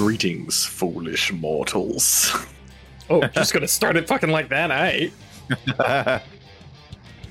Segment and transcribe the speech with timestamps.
[0.00, 2.34] Greetings, foolish mortals.
[3.10, 5.10] Oh, just gonna start it fucking like that, eh?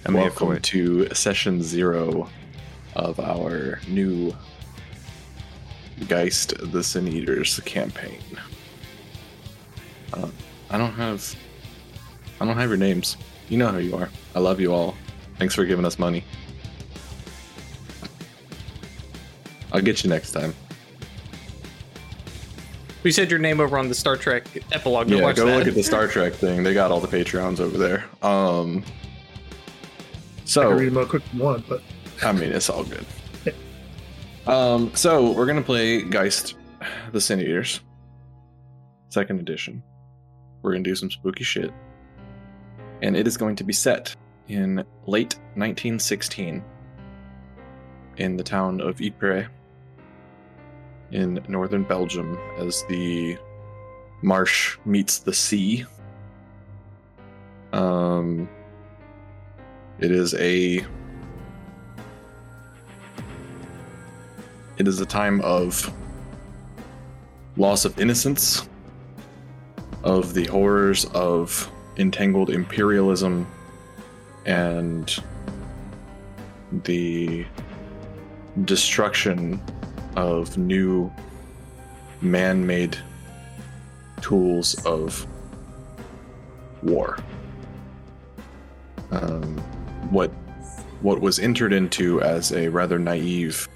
[0.06, 0.62] And welcome Welcome.
[0.62, 2.30] to session zero
[2.96, 4.36] of our new
[6.08, 8.22] Geist the Sin Eaters campaign.
[10.14, 10.30] Uh,
[10.70, 11.36] I don't have
[12.40, 13.18] I don't have your names.
[13.48, 14.12] You know who you are.
[14.36, 14.94] I love you all.
[15.40, 16.24] Thanks for giving us money.
[19.74, 20.54] I'll get you next time.
[23.04, 25.10] We said your name over on the Star Trek epilogue.
[25.10, 25.58] Go yeah, watch go that.
[25.58, 26.64] look at the Star Trek thing.
[26.64, 28.06] They got all the Patreons over there.
[28.22, 31.82] Um I so can read them out quick if you want, but
[32.24, 33.06] I mean, it's all good.
[34.48, 36.56] Um, so we're gonna play Geist,
[37.12, 37.82] the Sin Eaters,
[39.10, 39.84] second edition.
[40.62, 41.72] We're gonna do some spooky shit,
[43.04, 44.16] and it is going to be set
[44.48, 46.64] in late 1916
[48.18, 49.46] in the town of Ypres
[51.12, 53.38] in northern Belgium as the
[54.22, 55.86] marsh meets the sea.
[57.74, 58.50] Um,
[60.00, 60.86] it is a
[64.80, 65.94] It is a time of
[67.58, 68.70] loss of innocence,
[70.06, 73.46] of the horrors of entangled imperialism,
[74.46, 75.22] and
[76.86, 77.46] the
[78.64, 79.62] destruction
[80.20, 81.12] of new
[82.22, 82.98] man made
[84.22, 85.26] tools of
[86.84, 87.18] war.
[89.12, 89.58] Um,
[90.12, 90.32] what
[91.02, 93.68] what was entered into as a rather naive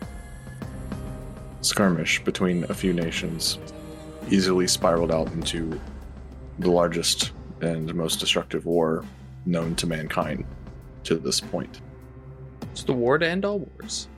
[1.62, 3.58] skirmish between a few nations
[4.30, 5.80] easily spiraled out into
[6.60, 9.06] the largest and most destructive war
[9.46, 10.44] known to mankind
[11.06, 11.80] to this point
[12.72, 14.10] It's the war to end all wars.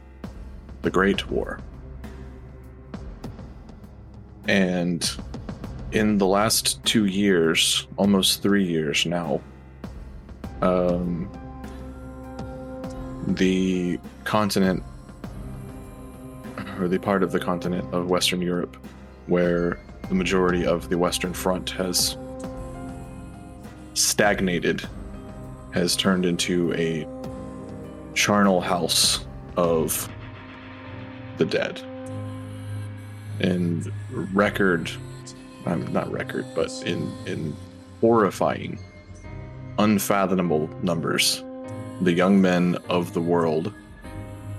[0.82, 1.60] the Great War.
[4.48, 5.10] And
[5.92, 9.42] in the last two years, almost three years now,
[10.62, 11.30] um,
[13.28, 14.84] the continent,
[16.80, 18.78] or the part of the continent of Western Europe,
[19.28, 19.80] where
[20.10, 22.18] the majority of the Western Front has
[23.94, 24.88] stagnated,
[25.74, 27.08] has turned into a
[28.14, 29.26] charnel house
[29.58, 30.08] of
[31.38, 31.82] the dead.
[33.40, 33.92] In
[34.34, 34.90] record,
[35.66, 37.56] I'm not record, but in in
[38.02, 38.80] horrifying,
[39.78, 41.44] unfathomable numbers,
[42.02, 43.74] the young men of the world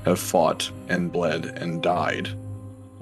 [0.04, 2.30] have fought and bled and died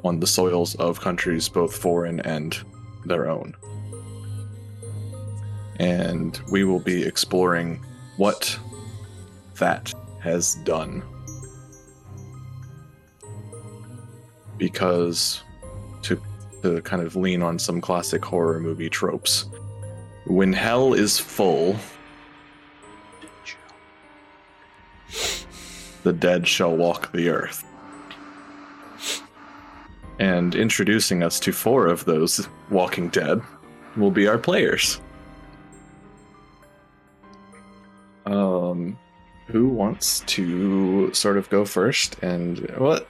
[0.05, 2.59] on the soils of countries both foreign and
[3.05, 3.55] their own.
[5.79, 7.85] And we will be exploring
[8.17, 8.59] what
[9.57, 11.03] that has done
[14.57, 15.44] because
[16.05, 16.21] to
[16.63, 19.47] to kind of lean on some classic horror movie tropes.
[20.27, 21.77] When hell is full
[26.05, 27.65] the dead shall walk the earth.
[30.19, 33.41] And introducing us to four of those walking dead
[33.97, 35.01] will be our players.
[38.27, 38.99] Um
[39.49, 43.07] who wants to sort of go first and what?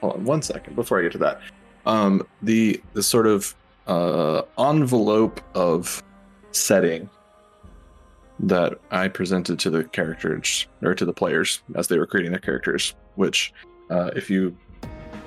[0.00, 1.40] Hold on one second before I get to that.
[1.86, 3.54] Um, the the sort of
[3.86, 6.02] uh, envelope of
[6.52, 7.08] setting
[8.40, 12.40] that I presented to the characters or to the players as they were creating their
[12.40, 13.52] characters, which
[13.90, 14.56] uh, if you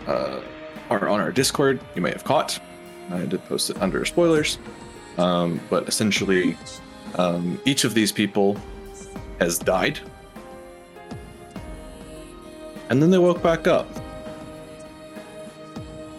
[0.07, 0.41] uh,
[0.90, 2.59] are on our Discord, you may have caught.
[3.12, 4.57] I did post it under spoilers,
[5.17, 6.57] um, but essentially,
[7.16, 8.59] um, each of these people
[9.40, 10.00] has died,
[12.90, 13.88] and then they woke back up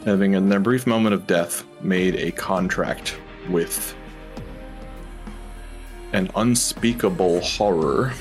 [0.05, 3.17] having in their brief moment of death made a contract
[3.49, 3.95] with
[6.13, 8.13] an unspeakable horror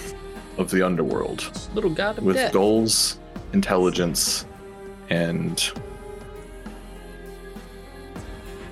[0.57, 2.51] of the underworld Little god of with death.
[2.51, 3.19] goals,
[3.53, 4.45] intelligence,
[5.09, 5.59] and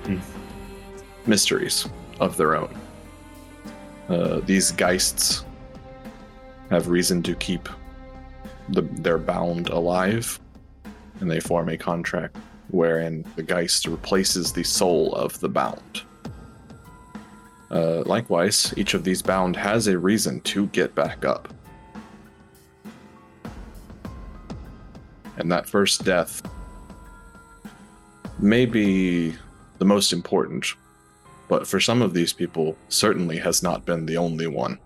[0.04, 0.18] hmm,
[1.26, 1.88] mysteries
[2.20, 2.76] of their own.
[4.08, 5.44] Uh, these geists
[6.70, 7.68] have reason to keep
[8.68, 10.38] the, their bound alive,
[11.20, 12.36] and they form a contract
[12.68, 16.02] wherein the geist replaces the soul of the bound.
[17.70, 21.52] Uh, likewise, each of these bound has a reason to get back up.
[25.36, 26.42] And that first death
[28.38, 29.34] may be
[29.78, 30.66] the most important,
[31.48, 34.78] but for some of these people, certainly has not been the only one.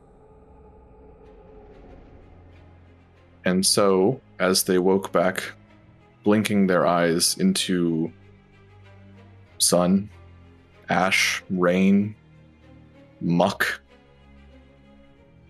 [3.44, 5.52] And so, as they woke back,
[6.22, 8.12] blinking their eyes into
[9.58, 10.08] sun,
[10.88, 12.14] ash, rain,
[13.20, 13.80] muck,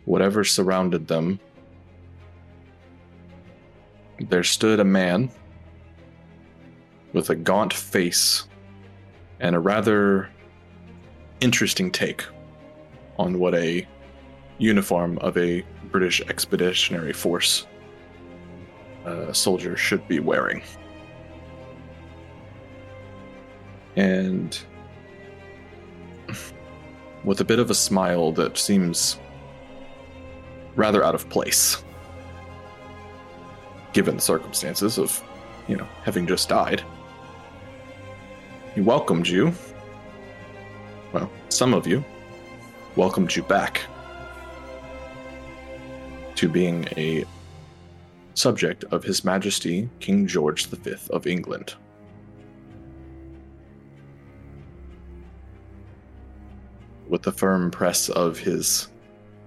[0.05, 1.39] whatever surrounded them,
[4.29, 5.31] there stood a man
[7.13, 8.47] with a gaunt face
[9.41, 10.29] and a rather
[11.41, 12.25] interesting take
[13.19, 13.87] on what a
[14.59, 17.67] uniform of a British Expeditionary Force
[19.05, 20.63] uh, soldier should be wearing.
[23.97, 24.59] And
[27.25, 29.19] with a bit of a smile that seems
[30.77, 31.83] rather out of place,
[33.93, 35.23] given the circumstances of,
[35.69, 36.83] you know, having just died.
[38.75, 39.53] He welcomed you.
[41.13, 42.05] Well, some of you
[42.97, 43.81] welcomed you back
[46.37, 47.25] to being a
[48.41, 51.75] subject of His Majesty King George V of England.
[57.07, 58.89] With the firm press of his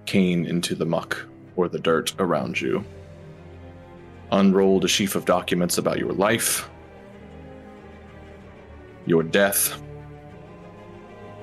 [0.06, 1.26] cane into the muck
[1.56, 2.84] or the dirt around you,
[4.30, 6.68] unrolled a sheaf of documents about your life,
[9.06, 9.82] your death,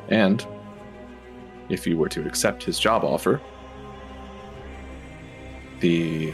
[0.07, 0.45] and
[1.69, 3.41] if you were to accept his job offer,
[5.79, 6.33] the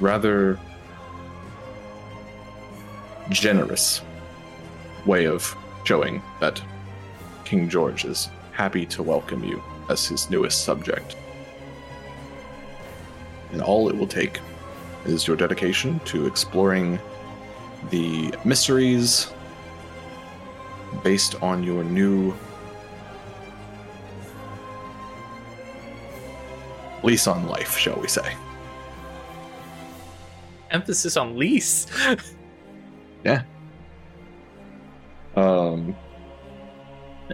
[0.00, 0.58] rather
[3.30, 4.02] generous
[5.06, 6.60] way of showing that
[7.44, 11.16] King George is happy to welcome you as his newest subject.
[13.52, 14.40] And all it will take
[15.04, 16.98] is your dedication to exploring
[17.90, 19.32] the mysteries
[21.02, 22.34] based on your new
[27.02, 28.34] lease on life, shall we say.
[30.70, 31.86] Emphasis on lease.
[33.24, 33.42] Yeah.
[35.34, 35.96] Um,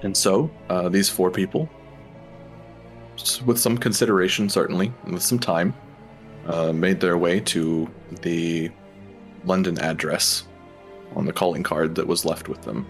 [0.02, 1.68] and so, uh, these four people,
[3.44, 5.74] with some consideration, certainly, with some time,
[6.46, 7.90] uh, made their way to
[8.22, 8.70] the
[9.44, 10.46] London address
[11.14, 12.86] on the calling card that was left with them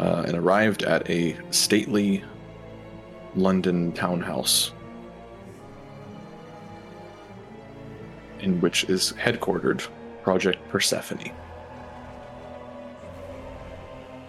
[0.00, 2.22] uh, and arrived at a stately
[3.34, 4.72] London townhouse
[8.40, 9.86] in which is headquartered
[10.22, 11.32] Project Persephone.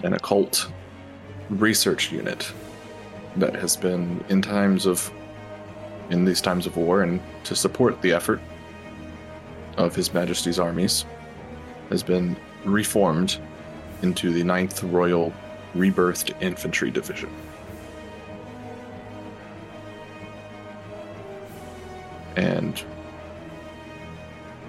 [0.04, 0.70] An occult
[1.50, 2.52] research unit
[3.38, 5.12] that has been in times of
[6.10, 8.40] in these times of war and to support the effort
[9.78, 11.06] of his majesty's armies
[11.90, 13.40] has been reformed
[14.02, 15.34] into the 9th royal
[15.76, 17.30] rebirthed infantry division.
[22.36, 22.84] And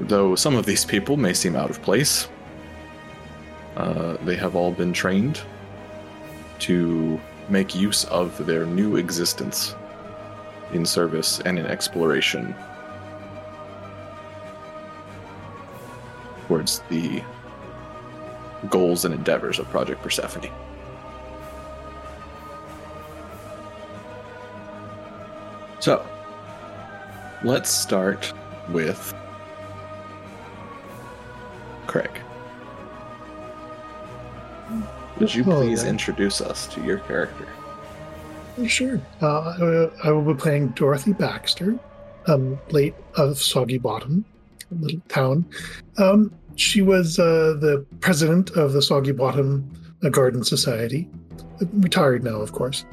[0.00, 2.28] though some of these people may seem out of place
[3.76, 5.40] uh, they have all been trained
[6.58, 9.74] to make use of their new existence
[10.72, 12.54] in service and in exploration
[16.48, 17.22] towards the
[18.70, 20.50] goals and endeavors of Project Persephone.
[25.78, 26.04] So,
[27.44, 28.32] let's start
[28.70, 29.14] with
[31.88, 32.10] Craig.
[35.18, 37.48] Would you Oh, please introduce us to your character?
[38.66, 39.00] Sure.
[39.20, 41.78] Uh, I will be playing Dorothy Baxter,
[42.26, 44.24] um, late of Soggy Bottom,
[44.70, 45.44] a little town.
[45.96, 49.68] Um, she was uh, the president of the Soggy Bottom
[50.04, 51.08] uh, Garden Society,
[51.72, 52.84] retired now, of course.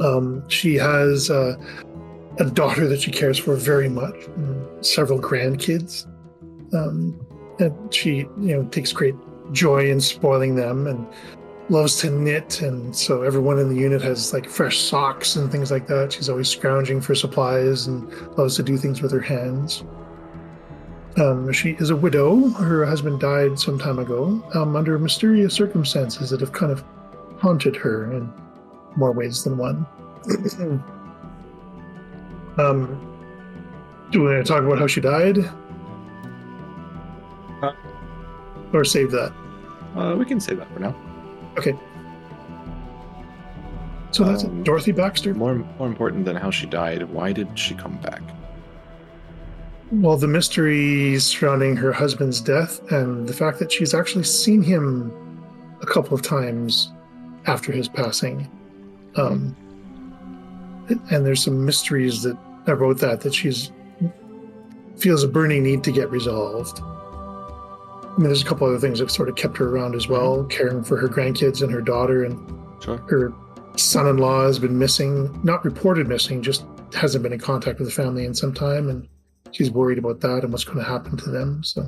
[0.00, 1.56] Um, she has uh,
[2.38, 4.16] a daughter that she cares for very much,
[4.80, 6.06] several grandkids.
[6.72, 7.21] Um,
[7.62, 9.14] and she, you know, takes great
[9.52, 11.06] joy in spoiling them and
[11.68, 12.60] loves to knit.
[12.62, 16.12] And so everyone in the unit has like fresh socks and things like that.
[16.12, 19.84] She's always scrounging for supplies and loves to do things with her hands.
[21.16, 22.48] Um, she is a widow.
[22.50, 26.82] Her husband died some time ago um, under mysterious circumstances that have kind of
[27.38, 28.32] haunted her in
[28.96, 29.86] more ways than one.
[32.58, 33.00] Um,
[34.10, 35.38] do we want to talk about how she died
[37.62, 37.72] Uh.
[38.72, 39.32] or save that
[39.96, 40.94] Uh, we can save that for now.
[41.58, 41.76] Okay.
[44.10, 44.64] So that's Um, it.
[44.64, 45.34] Dorothy Baxter.
[45.34, 48.22] More, more important than how she died, why did she come back?
[49.90, 55.12] Well, the mystery surrounding her husband's death and the fact that she's actually seen him
[55.82, 56.90] a couple of times
[57.46, 58.48] after his passing.
[59.16, 59.54] Um,
[61.10, 63.70] and there's some mysteries that I wrote that that she's
[64.96, 66.80] feels a burning need to get resolved.
[68.18, 70.82] Mean, there's a couple other things that sort of kept her around as well, caring
[70.84, 72.36] for her grandkids and her daughter, and
[72.80, 72.98] Sure.
[73.08, 73.32] her
[73.76, 76.64] son-in-law has been missing, not reported missing, just
[76.94, 79.08] hasn't been in contact with the family in some time, and
[79.52, 81.62] she's worried about that and what's going to happen to them.
[81.64, 81.82] So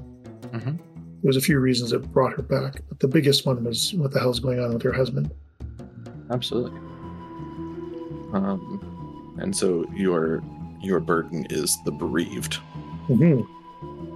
[0.52, 0.64] Mhm.
[0.64, 0.78] there
[1.24, 4.20] was a few reasons that brought her back, but the biggest one was what the
[4.20, 5.30] hell's going on with her husband.
[6.30, 6.78] Absolutely.
[8.32, 10.42] Um, and so your
[10.82, 12.58] your burden is the bereaved.
[13.08, 14.13] Mm-hmm.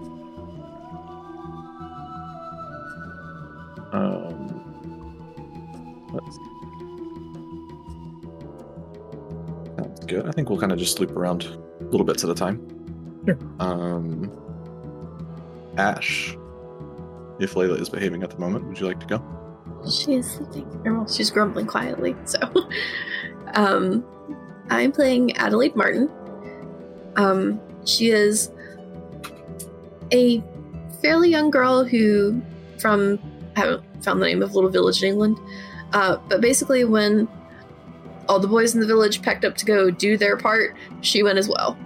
[3.93, 4.65] Um,
[6.13, 6.39] let's.
[9.77, 10.27] Sounds good.
[10.27, 12.61] I think we'll kind of just loop around little bits at a time.
[13.27, 13.39] Sure.
[13.61, 14.31] Um,
[15.77, 16.37] Ash,
[17.39, 19.23] if Layla is behaving at the moment, would you like to go?
[19.89, 20.83] She is sleeping.
[20.85, 22.17] Well, she's grumbling quietly.
[22.25, 22.39] So,
[23.55, 24.05] um,
[24.71, 26.11] I'm playing Adelaide Martin.
[27.17, 28.51] Um, she is
[30.13, 30.43] a
[31.01, 32.43] fairly young girl who,
[32.79, 35.39] from I haven't found the name of little village in England,
[35.93, 37.29] uh, but basically when
[38.29, 41.39] all the boys in the village packed up to go do their part, she went
[41.39, 41.77] as well.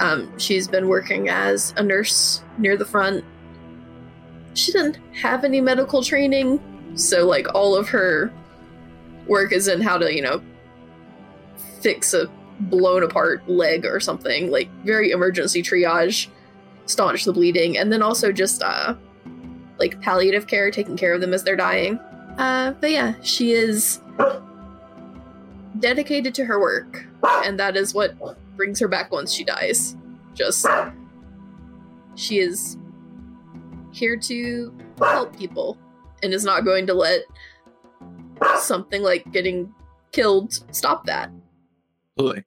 [0.00, 3.24] Um, she's been working as a nurse near the front.
[4.54, 6.60] She didn't have any medical training,
[6.94, 8.32] so like all of her
[9.26, 10.42] work is in how to, you know,
[11.80, 16.28] fix a blown apart leg or something, like very emergency triage,
[16.86, 18.94] staunch the bleeding, and then also just uh
[19.78, 21.98] like palliative care, taking care of them as they're dying.
[22.38, 24.00] Uh but yeah, she is
[25.78, 27.06] dedicated to her work,
[27.44, 28.14] and that is what
[28.56, 29.96] brings her back once she dies.
[30.34, 30.66] Just
[32.14, 32.78] she is
[33.92, 35.78] here to help people
[36.22, 37.22] and is not going to let
[38.58, 39.72] something like getting
[40.12, 41.30] killed stop that.
[42.18, 42.44] Absolutely.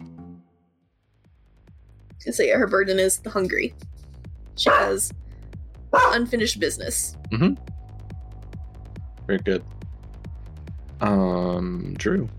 [2.20, 3.74] So yeah, her burden is the hungry.
[4.56, 5.12] She has
[5.94, 7.16] unfinished business.
[9.28, 9.64] Very good.
[11.02, 12.30] Um, Drew.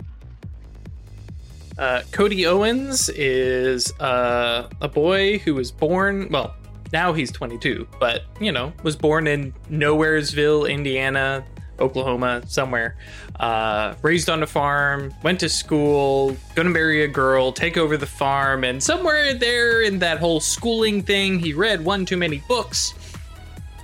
[1.78, 6.54] Uh, Cody Owens is uh, a boy who was born, well,
[6.92, 11.44] now he's 22, but, you know, was born in Nowheresville, Indiana,
[11.78, 12.96] Oklahoma, somewhere.
[13.38, 18.04] Uh, raised on a farm, went to school, gonna marry a girl, take over the
[18.06, 22.92] farm, and somewhere there in that whole schooling thing, he read one too many books.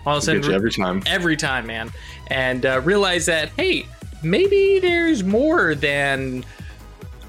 [0.07, 1.03] All of a you every time.
[1.05, 1.93] every time, man,
[2.29, 3.87] and uh, realize that hey,
[4.23, 6.45] maybe there's more than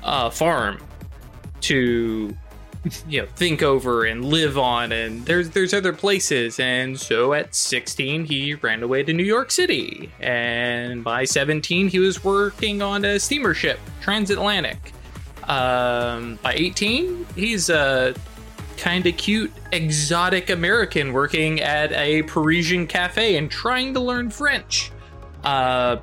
[0.03, 0.79] a farm
[1.62, 2.36] to
[3.07, 6.60] you know think over and live on, and there's there's other places.
[6.60, 12.00] And so at 16, he ran away to New York City, and by 17, he
[12.00, 14.93] was working on a steamer ship, transatlantic.
[15.43, 18.13] Um, by 18, he's a
[18.77, 24.91] kind of cute, exotic American working at a Parisian cafe and trying to learn French.
[25.43, 25.98] Uh,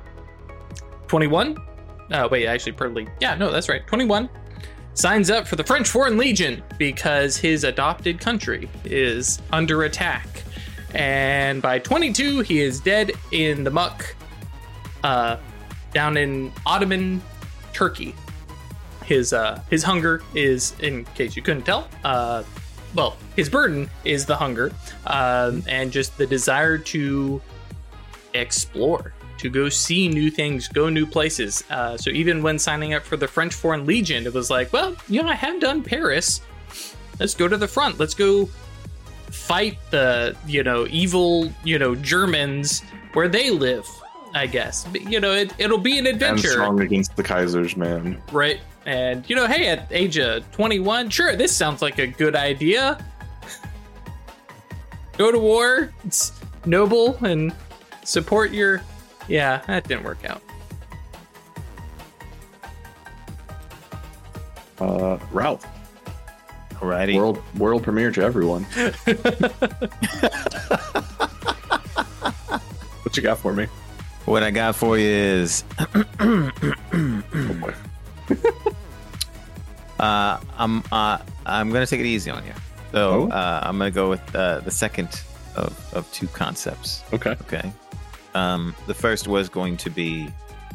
[1.07, 1.57] 21?
[2.11, 3.07] Uh, wait, actually, probably.
[3.19, 3.85] Yeah, no, that's right.
[3.87, 4.29] 21
[4.95, 10.27] signs up for the French Foreign Legion because his adopted country is under attack.
[10.93, 14.15] And by 22, he is dead in the muck
[15.03, 15.37] uh,
[15.93, 17.21] down in Ottoman
[17.73, 18.15] Turkey.
[19.03, 22.43] His uh, his hunger is, in case you couldn't tell, uh,
[22.95, 24.71] well, his burden is the hunger
[25.05, 27.41] um, and just the desire to
[28.33, 31.63] explore, to go see new things, go new places.
[31.69, 34.95] Uh, so even when signing up for the French Foreign Legion, it was like, well,
[35.07, 36.41] you know, I have done Paris.
[37.19, 37.99] Let's go to the front.
[37.99, 38.47] Let's go
[39.29, 42.81] fight the, you know, evil, you know, Germans
[43.13, 43.85] where they live.
[44.33, 47.77] I guess But, you know it, it'll be an And adventure strong against the Kaisers,
[47.77, 48.21] man.
[48.33, 48.59] right?
[48.85, 53.03] And you know, hey, at age of 21, sure, this sounds like a good idea.
[55.17, 56.31] Go to war, it's
[56.65, 57.53] noble, and
[58.03, 58.81] support your.
[59.27, 60.41] Yeah, that didn't work out.
[64.79, 65.65] Uh, Ralph,
[66.73, 67.15] Alrighty.
[67.15, 68.63] world world premiere to everyone.
[73.03, 73.67] what you got for me?
[74.25, 75.63] What I got for you is
[76.19, 76.51] Oh
[77.59, 77.73] boy.
[79.99, 82.53] uh, I'm uh, I'm gonna take it easy on you.
[82.91, 83.29] So Oh.
[83.29, 85.09] uh, I'm gonna go with uh, the second
[85.55, 87.03] of, of two concepts.
[87.13, 87.31] Okay.
[87.41, 87.71] Okay.
[88.33, 90.27] Um, the first was going to be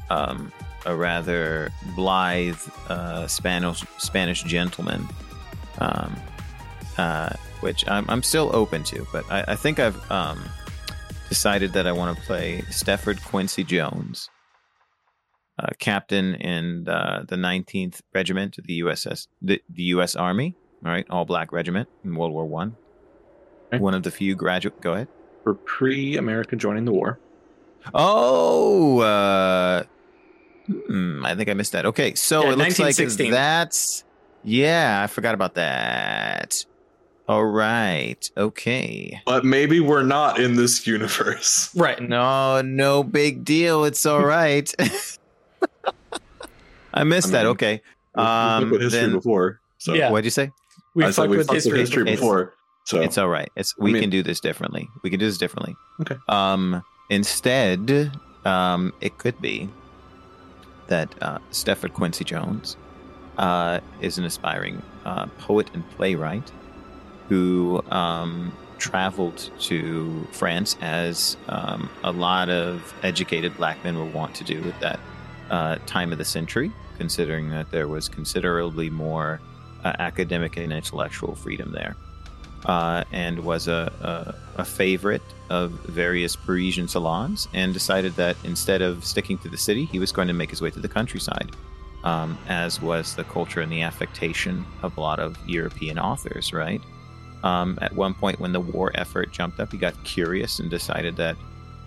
[0.08, 0.50] um,
[0.86, 2.58] a rather blithe
[2.88, 5.06] uh, Spanish Spanish gentleman,
[5.78, 6.16] um,
[6.98, 10.42] uh, which I'm, I'm still open to, but I, I think I've um,
[11.28, 14.30] decided that I want to play Stefford Quincy Jones,
[15.60, 20.16] uh, captain in uh, the 19th Regiment of the USS the, the U.S.
[20.16, 20.54] Army.
[20.84, 22.76] All right, all black regiment in World War One.
[23.68, 23.78] Okay.
[23.78, 24.80] One of the few graduate.
[24.80, 25.08] Go ahead.
[25.44, 27.18] for pre-America joining the war.
[27.94, 29.84] Oh, uh,
[30.66, 31.86] hmm, I think I missed that.
[31.86, 34.04] Okay, so Yeah, it looks like that's
[34.42, 36.64] yeah, I forgot about that.
[37.28, 39.20] All right, okay.
[39.24, 41.70] But maybe we're not in this universe.
[41.76, 42.00] Right.
[42.00, 43.84] No, no big deal.
[43.84, 44.72] It's all right.
[46.94, 47.46] I missed I that.
[47.46, 47.82] Okay.
[48.16, 49.60] We've Um, looked at history then- before.
[49.78, 50.10] So Yeah.
[50.10, 50.50] What'd you say?
[50.94, 52.16] We I fucked said we with fucked history, with history before.
[52.46, 52.54] before.
[52.84, 53.50] So It's all right.
[53.56, 54.88] It's we mean- can do this differently.
[55.02, 55.76] We can do this differently.
[56.00, 56.16] Okay.
[56.28, 58.10] Um, instead,
[58.44, 59.68] um, it could be
[60.88, 62.76] that uh, Stefford Quincy Jones
[63.38, 66.50] uh, is an aspiring uh, poet and playwright
[67.28, 74.34] who um, traveled to France as um, a lot of educated black men will want
[74.34, 74.98] to do with that
[75.50, 79.40] uh, time of the century, considering that there was considerably more
[79.84, 81.96] uh, academic and intellectual freedom there
[82.66, 83.92] uh, and was a,
[84.56, 89.56] a, a favorite of various Parisian salons and decided that instead of sticking to the
[89.56, 91.50] city, he was going to make his way to the countryside,
[92.04, 96.82] um, as was the culture and the affectation of a lot of European authors, right?
[97.42, 101.16] Um, at one point, when the war effort jumped up, he got curious and decided
[101.16, 101.36] that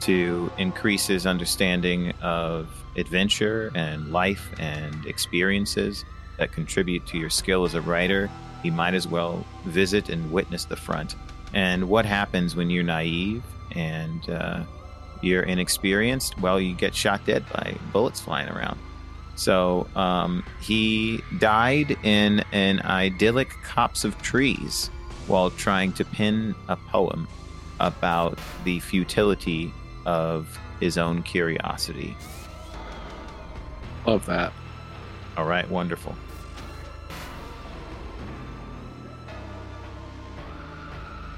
[0.02, 6.06] to increase his understanding of adventure and life and experiences
[6.38, 8.30] that contribute to your skill as a writer,
[8.62, 11.16] he might as well visit and witness the front.
[11.54, 13.44] And what happens when you're naive
[13.76, 14.64] and uh,
[15.22, 16.40] you're inexperienced?
[16.40, 18.80] Well, you get shot dead by bullets flying around.
[19.36, 24.90] So um, he died in an idyllic copse of trees
[25.28, 27.28] while trying to pen a poem
[27.80, 29.74] about the futility
[30.06, 32.16] of his own curiosity.
[34.06, 34.54] Love that.
[35.38, 36.16] All right, wonderful.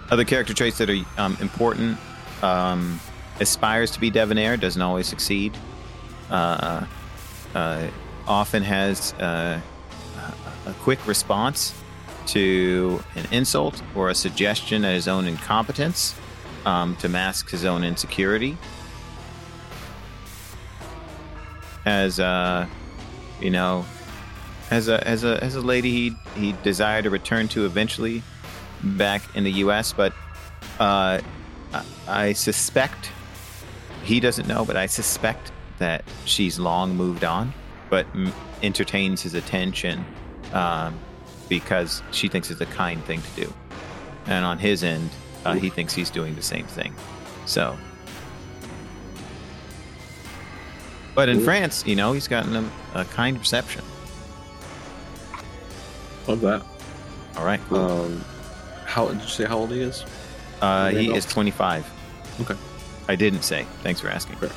[0.10, 1.98] Other character traits that are um, important
[2.43, 3.00] um,
[3.39, 5.58] aspires to be debonair, doesn't always succeed.
[6.30, 6.86] Uh,
[7.54, 7.88] uh,
[8.28, 9.60] often has uh,
[10.65, 11.73] a quick response
[12.28, 16.15] to an insult or a suggestion at his own incompetence
[16.65, 18.58] um, to mask his own insecurity.
[21.86, 22.67] Has uh,
[23.39, 23.86] you know,
[24.71, 28.24] as a as a as a lady he he desired to return to eventually
[28.84, 29.93] back in the U.S.
[29.93, 30.13] But
[30.80, 31.21] uh,
[31.74, 33.12] I, I suspect
[34.04, 37.54] he doesn't know, but I suspect that she's long moved on,
[37.89, 40.06] but m- entertains his attention
[40.54, 40.98] um,
[41.50, 43.54] because she thinks it's a kind thing to do,
[44.26, 45.10] and on his end,
[45.45, 46.95] uh, he thinks he's doing the same thing.
[47.45, 47.78] So.
[51.15, 51.43] But in Ooh.
[51.45, 53.84] France, you know, he's gotten a, a kind reception.
[56.28, 56.62] Love that.
[57.38, 57.78] All right, cool.
[57.80, 58.25] Um,
[58.86, 60.04] how did you say how old he is?
[60.62, 61.17] Uh, he Randolph.
[61.17, 61.91] is 25.
[62.41, 62.56] Okay.
[63.08, 63.65] I didn't say.
[63.84, 64.36] Thanks for asking.
[64.38, 64.49] Fair.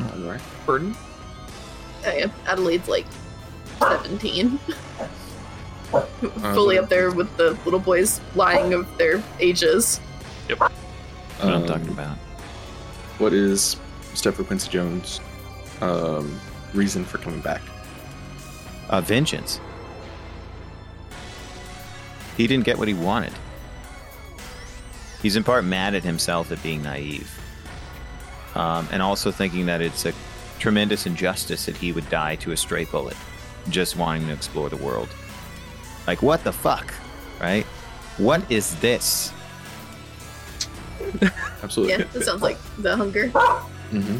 [0.00, 0.40] All right.
[0.66, 0.94] Burden.
[2.06, 2.26] Oh, yeah.
[2.46, 3.06] Adelaide's like
[3.80, 4.58] 17.
[5.92, 6.00] Uh,
[6.54, 10.00] Fully up there with the little boys lying of their ages.
[10.48, 10.58] Yep.
[10.58, 10.72] That's
[11.38, 12.18] what I'm Um, talking about.
[13.18, 13.76] What is
[14.12, 15.20] Stepford Quincy Jones'
[15.80, 16.40] um,
[16.72, 17.62] reason for coming back?
[18.88, 19.60] Uh, vengeance.
[22.36, 23.32] He didn't get what he wanted.
[25.22, 27.30] He's in part mad at himself at being naive.
[28.54, 30.12] Um, and also thinking that it's a
[30.58, 33.16] tremendous injustice that he would die to a stray bullet,
[33.68, 35.08] just wanting to explore the world.
[36.06, 36.92] Like, what the fuck?
[37.40, 37.64] Right?
[38.18, 39.32] What is this?
[41.62, 41.94] Absolutely.
[41.96, 43.28] Yeah, that sounds like the hunger.
[43.28, 44.18] Mm-hmm.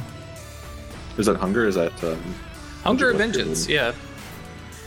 [1.21, 1.67] Is that hunger?
[1.67, 2.21] Is that um,
[2.83, 3.69] Hunger of Would you like to- Vengeance.
[3.69, 3.93] Yeah.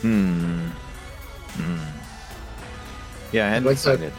[0.01, 0.67] Hmm.
[1.55, 1.77] Hmm.
[3.31, 3.91] Yeah, I hadn't Like that.
[3.99, 4.13] decided.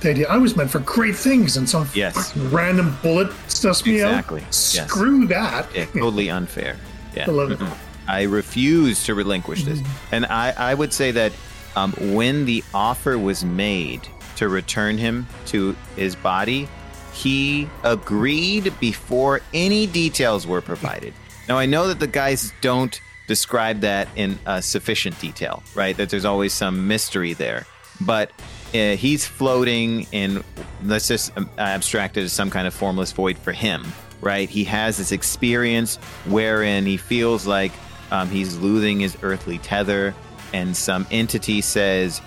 [0.00, 2.36] The idea I was meant for great things, and some Yes.
[2.36, 4.40] random bullet stuffs me Exactly.
[4.42, 4.46] out.
[4.48, 4.88] Yes.
[4.88, 5.66] Screw that.
[5.74, 6.76] Yeah, totally unfair.
[7.16, 7.24] Yeah.
[7.28, 7.60] I love it.
[8.06, 9.80] I refuse to relinquish this.
[10.12, 11.32] And I, I would say that
[11.74, 14.06] um, when the offer was made
[14.36, 16.68] to return him to his body,
[17.14, 21.14] he agreed before any details were provided.
[21.48, 25.96] Now, I know that the guys don't describe that in uh, sufficient detail, right?
[25.96, 27.66] That there's always some mystery there.
[28.00, 28.32] But
[28.74, 30.42] uh, he's floating in,
[30.82, 33.84] let's just um, abstract it as some kind of formless void for him,
[34.20, 34.50] right?
[34.50, 35.96] He has this experience
[36.26, 37.72] wherein he feels like
[38.10, 40.14] um, he's losing his earthly tether,
[40.52, 42.20] and some entity says,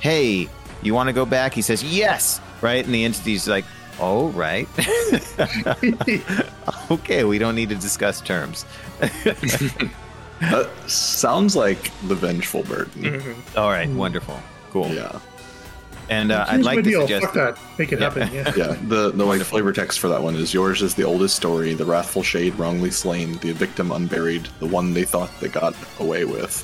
[0.00, 0.48] Hey,
[0.82, 1.52] you want to go back?
[1.52, 2.84] He says, Yes, right?
[2.84, 3.64] And the entity's like,
[4.00, 4.66] Oh, right.
[6.90, 8.64] okay, we don't need to discuss terms.
[10.40, 13.02] that sounds like the vengeful burden.
[13.02, 13.56] Mhm.
[13.56, 14.38] All right, wonderful.
[14.70, 14.88] Cool.
[14.88, 15.18] Yeah.
[16.10, 17.00] And uh, I'd like to deal.
[17.02, 17.26] suggest.
[17.26, 17.58] Fuck that.
[17.78, 18.04] Make it Yeah.
[18.10, 18.34] happen.
[18.34, 18.52] Yeah.
[18.56, 21.72] Yeah, the the like flavor text for that one is yours is the oldest story,
[21.72, 26.24] the wrathful shade wrongly slain, the victim unburied, the one they thought they got away
[26.26, 26.62] with.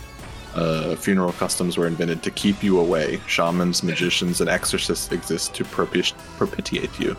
[0.55, 3.21] Uh, funeral customs were invented to keep you away.
[3.29, 7.17] Shamans, magicians, and exorcists exist to propi- propitiate you.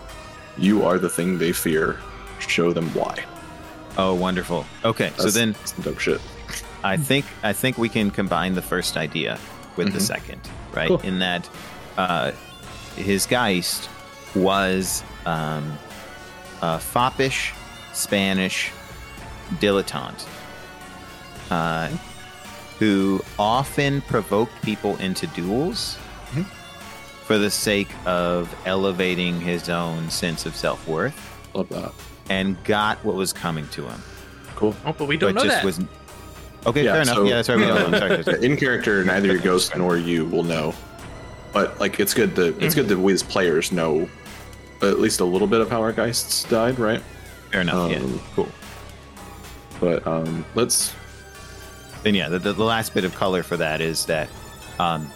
[0.57, 1.99] You are the thing they fear.
[2.39, 3.23] Show them why.
[3.97, 4.65] Oh, wonderful.
[4.83, 6.19] Okay, so That's then some dope shit.
[6.83, 9.37] I think I think we can combine the first idea
[9.77, 10.01] with the Mhm.
[10.01, 10.41] second,
[10.73, 10.87] right?
[10.87, 10.99] Cool.
[11.01, 11.47] In that
[11.97, 12.31] uh,
[12.95, 13.87] his Geist
[14.35, 15.77] was um,
[16.61, 17.53] a foppish
[17.93, 18.71] Spanish
[19.59, 20.25] dilettante
[21.51, 21.89] uh,
[22.81, 25.99] who often provoked people into duels
[26.33, 26.45] Mhm.
[27.27, 31.13] for the sake of elevating his own sense of self worth
[31.53, 31.91] Love that.
[32.31, 34.01] and got what was coming to him.
[34.55, 34.75] Cool.
[34.83, 35.63] Oh, but we don't but know just that.
[35.65, 35.79] was
[36.65, 36.83] okay.
[36.83, 37.15] Yeah, fair enough.
[37.17, 37.59] so- yeah, that's right.
[37.59, 37.97] We don't know.
[37.99, 38.43] I'm sorry.
[38.45, 40.73] In character, neither your ghost nor you will know.
[41.53, 44.09] But like, it's good that it's good that we as players know
[44.81, 47.03] at least a little bit of how our geists died, right?
[47.51, 47.91] Fair enough.
[47.91, 47.97] yeah.
[47.99, 48.47] Um, Cool.
[49.79, 50.93] But um, let's
[52.03, 54.29] Then yeah, the, the, the last bit of color for that is that
[54.79, 55.09] um,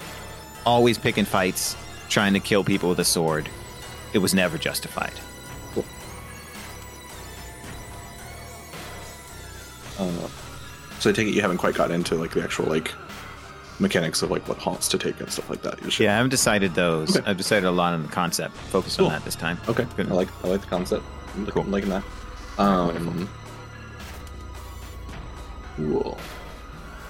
[0.66, 1.76] always picking fights,
[2.10, 3.50] trying to kill people with a sword.
[4.14, 5.14] It was never justified.
[9.98, 10.28] Uh,
[11.00, 12.92] so I take it you haven't quite got into like the actual like
[13.80, 16.00] mechanics of like what haunts to take and stuff like that.
[16.00, 17.16] Yeah, I haven't decided those.
[17.16, 17.30] Okay.
[17.30, 18.56] I've decided a lot on the concept.
[18.56, 19.08] Focus Cool.
[19.08, 19.58] on that this time.
[19.68, 19.86] Okay.
[19.96, 20.10] Good.
[20.10, 21.04] I like I like the concept.
[21.36, 21.64] I'm Cool.
[21.64, 22.04] I'm liking that.
[22.58, 23.30] Um,
[25.78, 26.18] cool.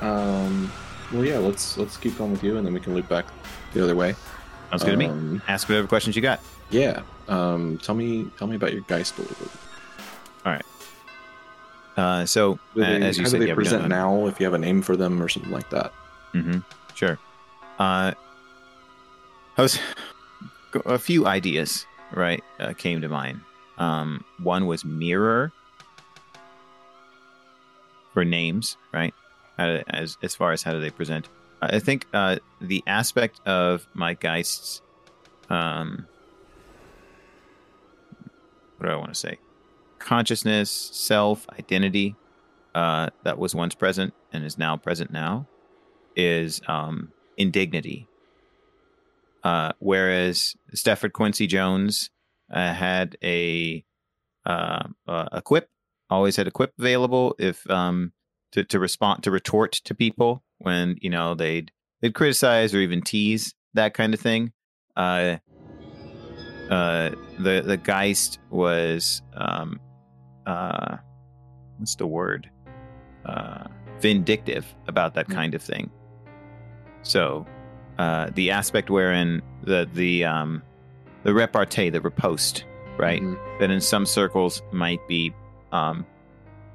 [0.01, 0.71] Um,
[1.13, 1.37] well, yeah.
[1.37, 3.25] Let's let's keep going with you, and then we can loop back
[3.73, 4.15] the other way.
[4.69, 5.05] Sounds good to me.
[5.05, 6.39] Um, Ask whatever questions you got.
[6.69, 7.01] Yeah.
[7.27, 9.49] Um, tell me tell me about your geist a little bit.
[10.45, 10.65] All right.
[11.97, 14.27] Uh, so, uh, they- as you how said, do they yeah, present now?
[14.27, 15.93] If you have a name for them or something like that.
[16.33, 16.59] Mm-hmm.
[16.93, 17.17] Sure.
[17.79, 18.11] Uh,
[19.57, 19.79] I was
[20.85, 23.39] a few ideas right uh, came to mind.
[23.77, 25.53] Um, one was mirror
[28.13, 29.13] for names, right?
[29.57, 31.29] As as far as how do they present?
[31.61, 34.81] I think uh, the aspect of my geists,
[35.49, 36.07] um,
[38.77, 39.37] what do I want to say?
[39.99, 42.15] Consciousness, self, identity,
[42.75, 45.47] uh, that was once present and is now present now
[46.15, 48.07] is um, indignity.
[49.43, 52.09] Uh, whereas Stafford Quincy Jones
[52.51, 53.83] uh, had a
[54.45, 55.69] uh, uh, a quip,
[56.09, 58.11] always had a quip available if um,
[58.55, 63.01] to to respond to retort to people when you know they'd they'd criticize or even
[63.01, 64.53] tease that kind of thing.
[64.95, 65.37] Uh,
[66.69, 69.79] uh, the the Geist was um,
[70.45, 70.97] uh,
[71.77, 72.49] what's the word?
[73.25, 73.65] Uh,
[73.99, 75.89] vindictive about that kind of thing.
[77.03, 77.45] So,
[77.97, 80.63] uh, the aspect wherein the the um,
[81.23, 82.63] the repartee, the riposte,
[82.97, 83.59] right, Mhm.
[83.59, 85.33] that in some circles might be
[85.71, 86.05] um,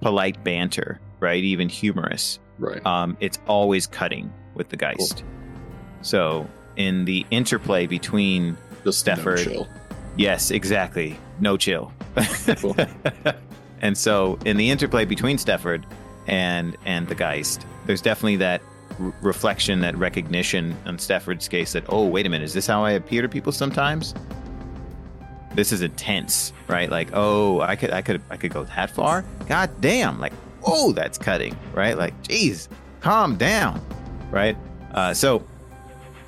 [0.03, 2.39] polite banter, right, even humorous.
[2.59, 2.85] Right.
[2.85, 5.25] Um, it's always cutting with the Geist.
[6.03, 9.45] So, in the interplay between Just no Stefford.
[9.45, 9.69] chill.
[10.17, 11.19] Yes, exactly.
[11.41, 11.93] No chill.
[12.61, 12.77] Cool.
[13.81, 15.85] and so, in the interplay between Stefford
[16.27, 18.63] and and the Geist, there's definitely that
[19.23, 22.93] reflection, that recognition on Stafford's case that oh, wait a minute, is this how I
[22.93, 24.15] appear to people sometimes?
[25.55, 26.89] This is intense, right?
[26.89, 29.25] Like, oh, I could, I could, I could go that far.
[29.49, 30.21] God damn!
[30.21, 30.33] Like,
[30.65, 31.97] oh, that's cutting, right?
[31.97, 32.69] Like, geez,
[33.01, 33.81] calm down,
[34.31, 34.57] right?
[34.93, 35.45] Uh, so,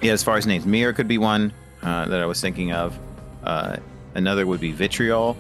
[0.00, 2.98] yeah, as far as names, Mirror could be one uh, that I was thinking of.
[3.44, 3.76] Uh,
[4.14, 5.36] another would be Vitriol.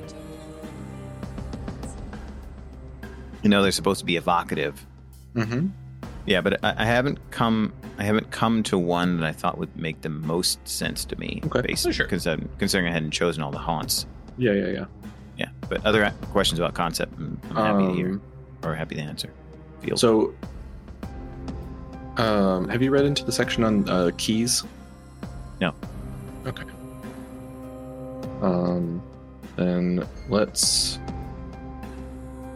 [3.42, 4.84] You know, they're supposed to be evocative.
[5.34, 5.68] Mm-hmm.
[6.26, 7.72] Yeah, but I, I haven't come.
[7.98, 11.40] I haven't come to one that I thought would make the most sense to me.
[11.44, 11.60] Okay.
[11.60, 12.06] based, Oh, sure.
[12.06, 14.06] Because I'm considering I hadn't chosen all the haunts.
[14.38, 14.84] Yeah, yeah, yeah.
[15.36, 18.22] Yeah, but other questions about concept, I'm, I'm happy to hear Um,
[18.64, 19.30] or happy to answer.
[19.80, 20.34] Feel So,
[22.16, 24.62] um, have you read into the section on uh, keys?
[25.60, 25.74] No.
[26.46, 26.62] Okay.
[28.42, 29.02] Um,
[29.56, 30.98] then let's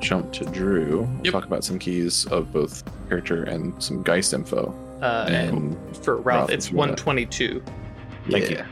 [0.00, 1.02] jump to Drew.
[1.02, 1.32] We'll Yep.
[1.32, 4.74] talk about some keys of both character and some Geist info.
[5.02, 7.62] Uh, and And for Ralph, Ralph, it's if you 122.
[8.30, 8.64] Thank you.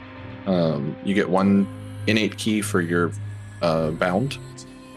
[0.46, 1.66] Um, you get one
[2.06, 3.12] innate key for your
[3.62, 4.34] uh, bound,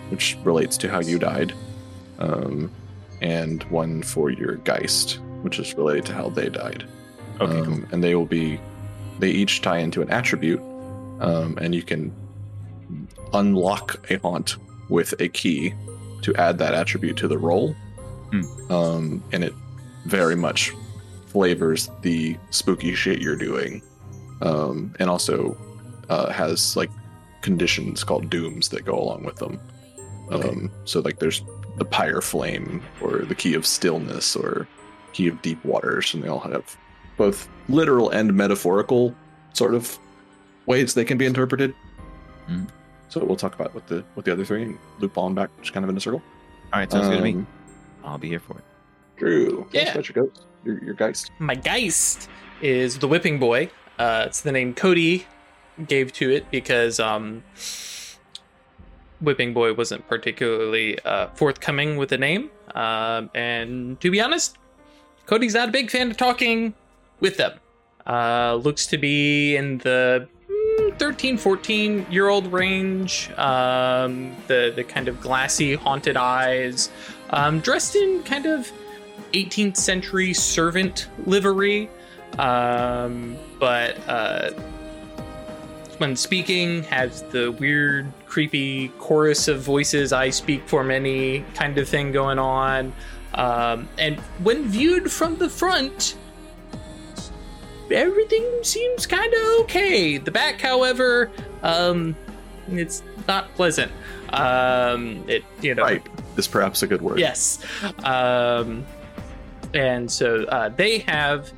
[0.10, 1.54] which relates to how you died,
[2.20, 2.72] um,
[3.22, 6.84] and one for your Geist, which is related to how they died.
[7.40, 7.84] okay, um, cool.
[7.92, 8.60] and they will be
[9.20, 10.60] they each tie into an attribute
[11.20, 12.14] um, and you can
[13.34, 14.58] unlock a haunt
[14.90, 15.74] with a key
[16.22, 17.76] to add that attribute to the roll
[18.32, 18.72] Hmm.
[18.72, 19.54] um, and it
[20.06, 20.74] very much
[21.28, 23.82] flavors the spooky shit you're doing
[24.42, 25.58] um, and also
[26.10, 26.90] uh, has like
[27.42, 29.60] conditions called dooms that go along with them.
[30.32, 30.50] Okay.
[30.50, 31.42] Um, so like there's
[31.78, 34.68] the pyre flame or the key of stillness or
[35.14, 36.76] key of deep waters, and they all have
[37.16, 39.16] both literal and metaphorical
[39.54, 39.98] sort of
[40.66, 41.74] ways they can be interpreted.
[42.50, 42.68] Mm.
[43.10, 45.74] So we'll talk about with the with the other three and loop on back, just
[45.74, 46.22] kind of in a circle.
[46.74, 47.34] All right, sounds good to me.
[47.34, 47.48] Um,
[48.04, 48.64] I'll be here for it.
[49.18, 49.92] Drew, tell us Yeah.
[49.94, 51.32] about your ghost, your, your geist.
[51.40, 52.30] My Geist
[52.62, 53.70] is the Whipping Boy.
[53.98, 55.26] Uh, it's the name Cody
[55.88, 57.44] gave to it because um,
[59.22, 62.52] Whipping Boy wasn't particularly uh, forthcoming with the name.
[62.76, 64.58] Um, and to be honest,
[65.26, 66.74] Cody's not a big fan of talking
[67.20, 67.60] with them.
[68.06, 73.30] Uh, looks to be in the mm, 13, 14 year old range.
[73.38, 76.90] Um, the, the kind of glassy, haunted eyes.
[77.32, 78.72] Um, dressed in kind of
[79.34, 81.90] 18th century servant livery.
[82.38, 84.52] Um, but uh,
[85.98, 91.88] when speaking, has the weird, creepy chorus of voices I speak for many kind of
[91.88, 92.94] thing going on.
[93.34, 96.16] Um, and when viewed from the front,
[97.92, 100.18] everything seems kind of okay.
[100.18, 101.32] The back, however,
[101.64, 102.16] um,
[102.70, 103.92] it's not pleasant.
[104.30, 106.06] Um, it you know Right,
[106.36, 107.20] is perhaps a good word.
[107.20, 107.60] Yes.
[108.04, 108.86] Um,
[109.74, 111.52] and so uh, they have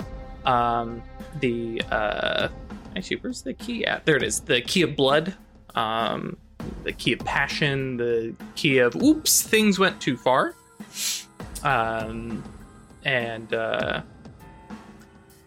[0.45, 1.01] um,
[1.39, 1.81] the.
[1.91, 2.49] Uh,
[2.95, 4.05] actually, where's the key at?
[4.05, 4.41] There it is.
[4.41, 5.35] The key of blood,
[5.75, 6.37] um,
[6.83, 10.55] the key of passion, the key of oops, things went too far.
[11.63, 12.43] Um,
[13.03, 14.01] and uh,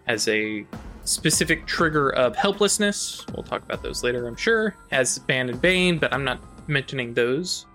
[0.06, 0.66] has a
[1.04, 3.24] specific trigger of helplessness.
[3.34, 4.76] We'll talk about those later, I'm sure.
[4.90, 7.66] Has Ban and Bane, but I'm not mentioning those.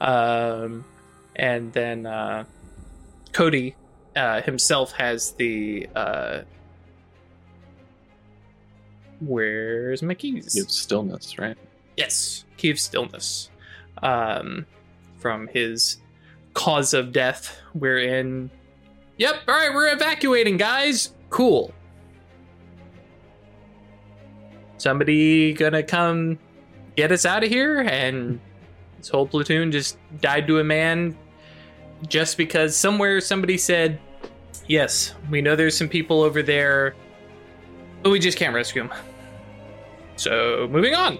[0.00, 0.84] Um,
[1.36, 2.44] and then uh,
[3.32, 3.76] Cody
[4.14, 5.88] uh, himself has the.
[5.94, 6.40] Uh,
[9.20, 10.56] where's my keys?
[10.56, 11.56] Have stillness, right?
[11.96, 13.50] Yes, Key of Stillness.
[14.02, 14.66] Um,
[15.18, 15.98] from his
[16.54, 18.50] cause of death, wherein.
[19.18, 21.14] Yep, alright, we're evacuating, guys.
[21.30, 21.72] Cool.
[24.78, 26.38] Somebody gonna come
[26.96, 28.38] get us out of here, and
[28.98, 31.16] this whole platoon just died to a man
[32.08, 33.98] just because somewhere somebody said,
[34.68, 36.94] Yes, we know there's some people over there,
[38.02, 38.92] but we just can't rescue him.
[40.16, 41.18] So, moving on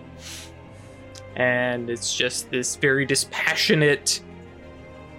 [1.36, 4.20] and it's just this very dispassionate,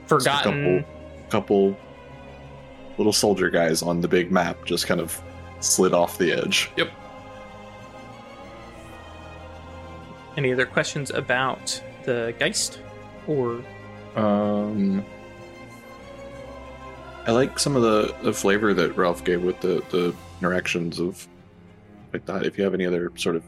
[0.08, 0.84] forgotten.
[1.30, 1.78] couple, couple
[2.98, 5.22] little soldier guys on the big map just kind of
[5.60, 6.72] slid off the edge.
[6.76, 6.92] Yep.
[10.36, 12.80] Any other questions about the Geist?
[13.28, 13.62] Or
[14.16, 15.06] Um,
[17.26, 21.28] I like some of the, the flavor that Ralph gave with the, the interactions of
[22.14, 22.46] like that.
[22.46, 23.44] If you have any other sort of,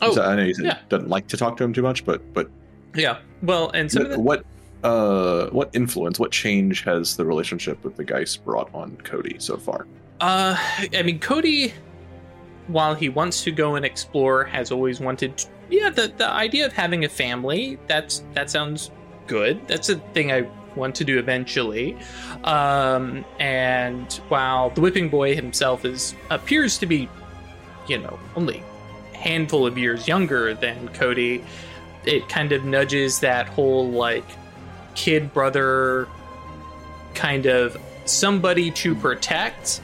[0.00, 0.78] oh I know you said yeah.
[0.88, 2.50] doesn't like to talk to him too much, but but
[2.94, 4.44] yeah, well, and some the, what
[4.82, 9.56] uh what influence, what change has the relationship with the Geist brought on Cody so
[9.56, 9.86] far?
[10.20, 10.56] uh,
[10.94, 11.72] I mean, Cody,
[12.68, 15.38] while he wants to go and explore, has always wanted.
[15.38, 18.90] To, yeah, the the idea of having a family that's that sounds
[19.26, 19.66] good.
[19.66, 21.96] That's a thing I want to do eventually.
[22.44, 27.08] Um, and while the whipping boy himself is appears to be,
[27.90, 28.62] you know, only
[29.12, 31.44] a handful of years younger than Cody,
[32.04, 34.24] it kind of nudges that whole like
[34.94, 36.06] kid brother
[37.14, 39.80] kind of somebody to protect,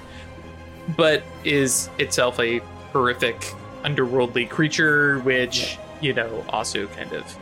[0.96, 2.58] but is itself a
[2.92, 3.40] horrific
[3.82, 7.36] underworldly creature, which, you know, also kind of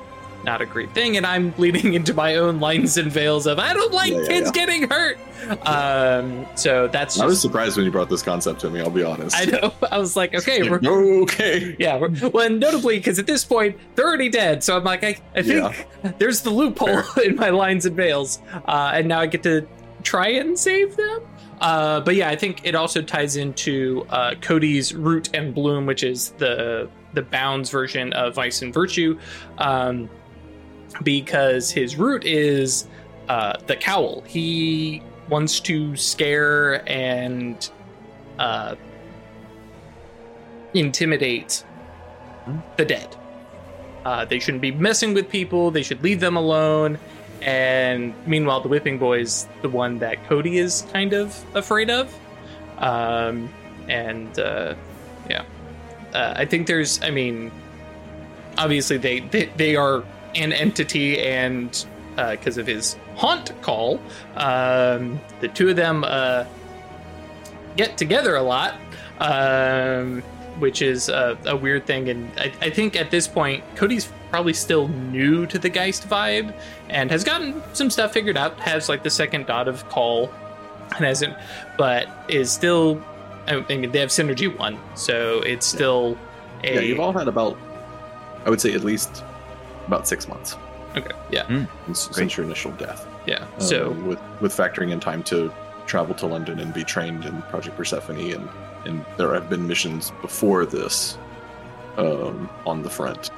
[0.45, 1.17] not a great thing.
[1.17, 4.27] And I'm leading into my own lines and veils of I don't like Yeah, yeah,
[4.27, 4.53] kids yeah.
[4.53, 5.19] getting hurt.
[5.67, 8.81] Um, so that's I was surprised when you brought this concept to me.
[8.81, 9.37] I'll be honest.
[9.37, 9.75] I know.
[9.91, 10.81] I was like, okay, we're
[11.23, 11.77] okay.
[11.79, 14.65] yeah, we're, well, and notably because at this point they're already dead.
[14.65, 15.87] So I'm like, I, I think
[16.19, 19.67] there's the loophole in my lines and veils, uh, and now I get to
[20.03, 21.21] try and save them.
[21.61, 26.03] Uh, but yeah, I think it also ties into uh, Cody's root and bloom, which
[26.03, 29.19] is the the Bounds version of Vice and Virtue,
[29.59, 30.11] um,
[31.03, 32.87] because his root is
[33.29, 34.23] uh, the cowl.
[34.23, 37.69] He wants to scare and
[38.39, 38.77] uh,
[40.75, 41.65] intimidate
[42.77, 43.17] the dead.
[44.05, 45.71] Uh, they shouldn't be messing with people.
[45.71, 46.99] They should leave them alone.
[47.41, 52.15] And meanwhile, the whipping boy is the one that Cody is kind of afraid of.
[52.79, 53.51] Um,
[53.89, 54.75] and uh,
[55.29, 55.45] yeah,
[56.13, 57.03] uh, I think there's.
[57.03, 57.51] I mean,
[58.59, 60.05] obviously they they, they are
[60.35, 61.85] an entity, and
[62.17, 64.01] because of his haunt Caul,
[64.37, 66.45] um, the two of them uh,
[67.77, 68.75] get together a lot.
[69.19, 70.23] Um,
[70.59, 72.09] which is a, a weird thing.
[72.09, 76.55] And I, I think at this point, Cody's probably still new to the Geist vibe
[76.89, 78.59] and has gotten some stuff figured out.
[78.61, 80.31] Has like the second dot of Caul,
[80.97, 81.37] and hasn't,
[81.77, 83.03] but is still.
[83.47, 86.17] I mean, they have synergy one, so it's still
[86.63, 86.75] a.
[86.75, 87.59] Yeah, you've all had about,
[88.47, 89.23] I would say, at least
[89.87, 90.57] about six months
[90.97, 93.07] okay, yeah, since, since your initial death.
[93.27, 93.47] yeah.
[93.57, 95.53] Uh, So with with factoring in time to
[95.87, 98.49] travel to London and be trained in Project Persephone, and
[98.87, 101.19] and there have been missions before this
[101.97, 103.31] um, on the front,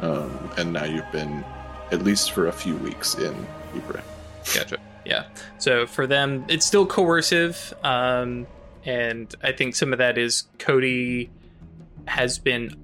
[0.00, 1.44] um, and now you've been
[1.90, 3.34] at least for a few weeks in
[3.74, 4.02] Ypres.
[4.54, 4.78] Gotcha.
[5.04, 5.24] Yeah.
[5.58, 8.46] So for them, it's still coercive, um,
[8.84, 11.30] and I think some of that is Cody
[12.06, 12.76] has been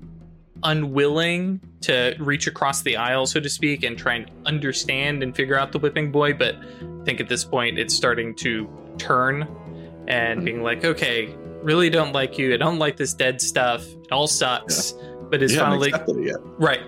[0.63, 5.59] unwilling to reach across the aisle, so to speak, and try and understand and figure
[5.59, 6.33] out the whipping boy.
[6.35, 8.69] But I think at this point, it's starting to
[8.99, 9.49] turn
[10.09, 12.53] and being like, okay, really don't like you.
[12.55, 13.87] I don't like this dead stuff.
[13.87, 14.95] It all sucks.
[15.31, 16.37] But it's finally it.
[16.59, 16.81] Right.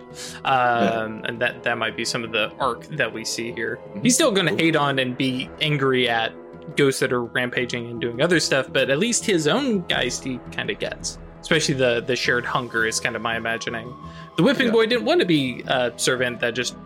[0.45, 3.79] Um, And that, that might be some of the arc that we see here.
[3.95, 4.03] Mhm.
[4.03, 6.33] He's still going to hate on and be angry at
[6.77, 10.41] ghosts that are rampaging and doing other stuff, but at least his own geist he
[10.51, 11.19] kind of gets.
[11.43, 13.95] Especially the, the shared hunger is kind of my imagining.
[14.37, 14.73] The whipping Yeah.
[14.73, 16.77] boy didn't want to be a servant that just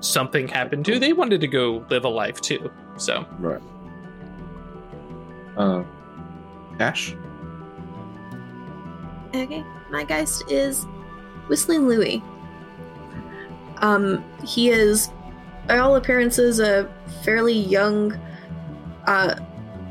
[0.00, 0.98] something happened to.
[0.98, 2.70] They wanted to go live a life too.
[2.96, 3.60] So, Right.
[5.56, 5.82] Uh,
[6.78, 7.14] Ash.
[9.34, 10.84] Okay, my geist is
[11.48, 12.22] Whistling Louie.
[13.78, 15.10] Um, he is,
[15.66, 16.88] by all appearances, a
[17.24, 18.18] fairly young
[19.06, 19.36] uh,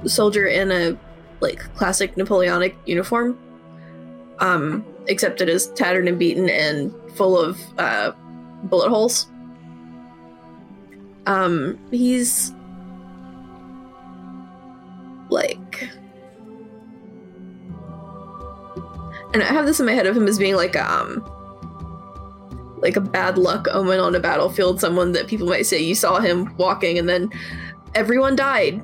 [0.05, 0.97] soldier in a
[1.39, 3.38] like classic Napoleonic uniform.
[4.39, 8.12] Um, except it is tattered and beaten and full of uh,
[8.63, 9.28] bullet holes.
[11.26, 12.54] Um, he's
[15.30, 15.89] like
[19.34, 21.23] and I have this in my head of him as being like um
[22.78, 26.19] like a bad luck omen on a battlefield, someone that people might say you saw
[26.19, 27.30] him walking and then
[27.95, 28.84] everyone died.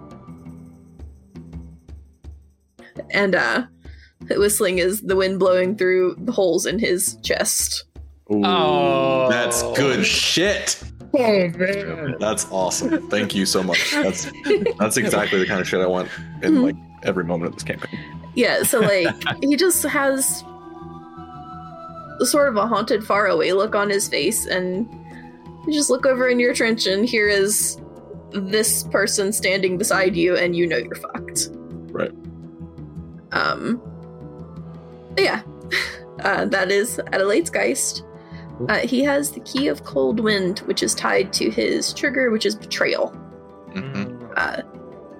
[3.11, 3.63] And uh
[4.29, 7.85] whistling is the wind blowing through the holes in his chest.
[8.31, 9.27] Ooh, Oh.
[9.29, 10.81] that's good shit.
[11.15, 12.15] Oh man.
[12.19, 13.07] That's awesome.
[13.09, 13.91] Thank you so much.
[13.91, 14.31] That's
[14.79, 16.09] that's exactly the kind of shit I want
[16.41, 17.99] in like every moment of this campaign.
[18.35, 19.07] Yeah, so like
[19.43, 20.43] he just has
[22.19, 24.87] sort of a haunted faraway look on his face and
[25.67, 27.77] you just look over in your trench and here is
[28.31, 31.49] this person standing beside you and you know you're fucked.
[31.91, 32.11] Right.
[33.33, 33.81] Um
[35.17, 35.41] yeah.
[36.23, 38.03] Uh, that is Adelaide's Geist.
[38.69, 42.45] Uh, he has the key of cold wind, which is tied to his trigger, which
[42.45, 43.13] is betrayal.
[43.73, 44.31] Mhm.
[44.37, 44.61] Uh,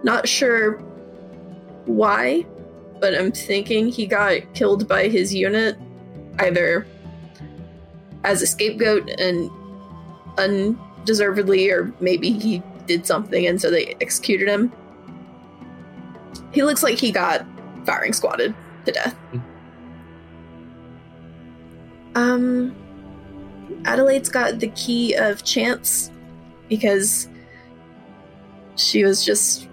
[0.04, 0.74] not sure
[1.86, 2.46] why,
[3.02, 5.78] but I'm thinking he got killed by his unit
[6.40, 6.86] either
[8.24, 9.50] as a scapegoat and
[10.38, 14.72] undeservedly, or maybe he did something and so they executed him.
[16.52, 17.46] He looks like he got
[17.86, 18.54] firing squatted
[18.86, 19.16] to death.
[22.16, 22.76] Um,
[23.86, 26.12] Adelaide's got the key of chance
[26.70, 27.28] because
[28.76, 29.68] she was just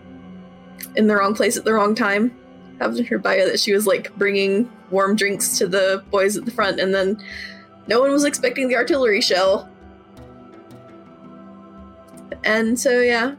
[0.97, 2.37] in the wrong place at the wrong time.
[2.81, 6.47] Have in her bio that she was like bringing warm drinks to the boys at
[6.47, 7.23] the front, and then
[7.89, 9.69] no one was expecting the artillery shell.
[12.43, 13.35] And so, yeah,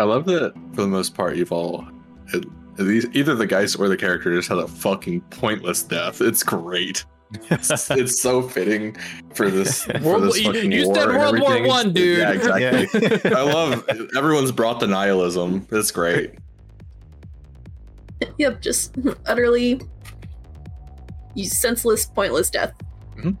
[0.00, 1.84] I love that for the most part you've all
[2.32, 2.44] at
[2.78, 6.20] at least either the guys or the character just had a fucking pointless death.
[6.20, 7.04] It's great.
[7.50, 8.96] It's, it's so fitting
[9.34, 11.66] for this for World- this you- fucking you war said World War everything.
[11.66, 12.18] One, dude.
[12.18, 13.32] Yeah, exactly.
[13.34, 13.84] I love
[14.16, 15.66] everyone's brought the nihilism.
[15.72, 16.34] It's great.
[18.38, 18.94] yep, just
[19.26, 19.80] utterly
[21.42, 22.72] senseless, pointless death.
[23.16, 23.36] Mhm.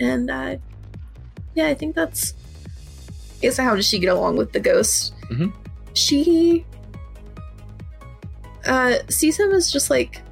[0.00, 0.56] And uh,
[1.54, 2.32] yeah, I think that's.
[3.38, 5.12] I guess how does she get along with the ghost?
[5.30, 5.52] Mhm.
[5.94, 6.64] She
[8.66, 10.22] uh, sees him as just like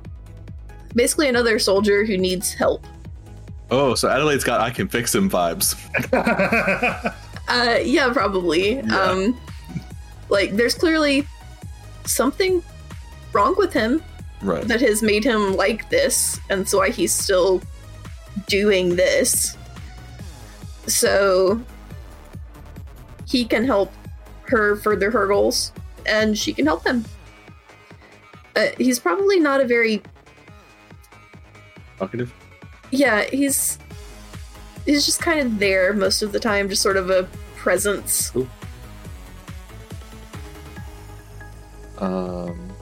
[0.94, 2.86] basically another soldier who needs help.
[3.70, 5.76] Oh, so Adelaide's got I can fix him vibes.
[7.48, 8.76] Uh, yeah, probably.
[8.76, 8.96] Yeah.
[8.96, 9.36] Um,
[10.28, 11.26] like, there's clearly
[12.04, 12.62] something
[13.32, 14.00] wrong with him
[14.40, 14.62] Right.
[14.68, 17.60] that has made him like this, and so why he's still
[18.46, 19.56] doing this.
[20.86, 21.60] So
[23.26, 23.92] he can help
[24.50, 25.72] her further her goals,
[26.06, 27.04] and she can help him.
[28.56, 30.02] Uh, he's probably not a very
[31.98, 32.34] talkative.
[32.90, 33.78] Yeah, he's
[34.84, 38.32] he's just kind of there most of the time, just sort of a presence.
[41.98, 42.72] Um,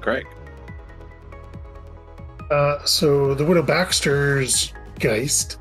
[0.00, 0.26] Greg.
[2.50, 5.58] Uh, so the widow Baxter's geist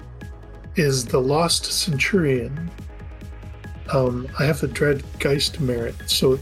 [0.75, 2.69] is the Lost Centurion.
[3.93, 6.39] Um, I have the Dread Geist merit, so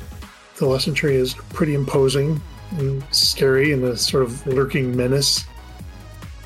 [0.57, 5.45] the Lost Centurion is pretty imposing and scary and a sort of lurking menace.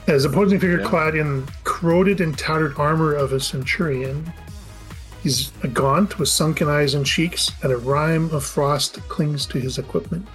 [0.08, 0.88] As opposing figure Yeah.
[0.88, 4.32] clad in corroded and tattered armor of a centurion,
[5.22, 9.60] he's a gaunt with sunken eyes and cheeks, and a rime of frost clings to
[9.60, 10.28] his equipment.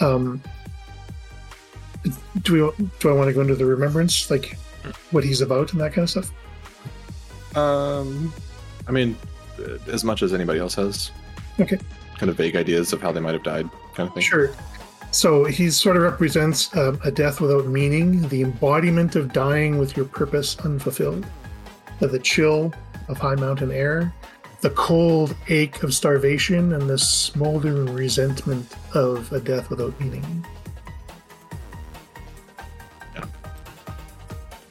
[0.00, 0.40] Um,
[2.42, 4.56] do we do I want to go into the remembrance, like
[5.10, 6.30] what he's about and that kind of stuff?
[7.56, 8.32] Um,
[8.86, 9.16] I mean,
[9.58, 11.10] uh, as much as anybody else has.
[11.60, 11.78] Okay.
[12.16, 14.22] Kind of vague ideas of how they might have died, kind of thing.
[14.22, 14.50] Sure.
[15.10, 19.96] So he sort of represents um, a death without meaning, the embodiment of dying with
[19.96, 21.26] your purpose unfulfilled,
[22.00, 22.72] the chill
[23.08, 24.12] of high mountain air,
[24.60, 30.44] the cold ache of starvation, and the smoldering resentment of a death without meaning.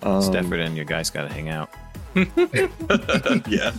[0.08, 1.70] Um, Stefford and your guys got to hang out.
[3.48, 3.72] yeah.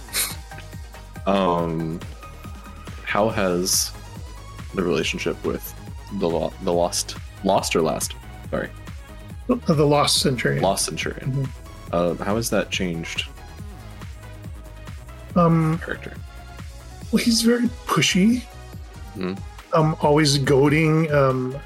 [1.26, 1.98] Um,
[3.04, 3.92] how has
[4.74, 5.74] the relationship with
[6.18, 8.14] the lo- the lost lost or last?
[8.50, 8.68] Sorry,
[9.46, 10.62] The lost centurion.
[10.62, 11.32] lost centurion.
[11.32, 11.48] Mhm.
[11.92, 13.28] Uh, how has that changed
[15.36, 16.12] Um, character?
[17.12, 18.42] Well, he's very pushy.
[19.16, 19.38] Mhm.
[19.72, 21.10] Um, always goading.
[21.12, 21.56] Um,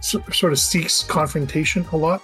[0.00, 2.22] so, sort of seeks confrontation a lot.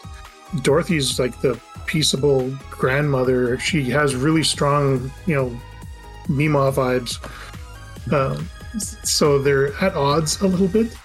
[0.63, 3.59] Dorothy's like the peaceable grandmother.
[3.59, 5.61] She has really strong, you know,
[6.29, 7.19] Mima vibes.
[8.13, 8.49] Um,
[8.79, 10.97] so they're at odds a little bit.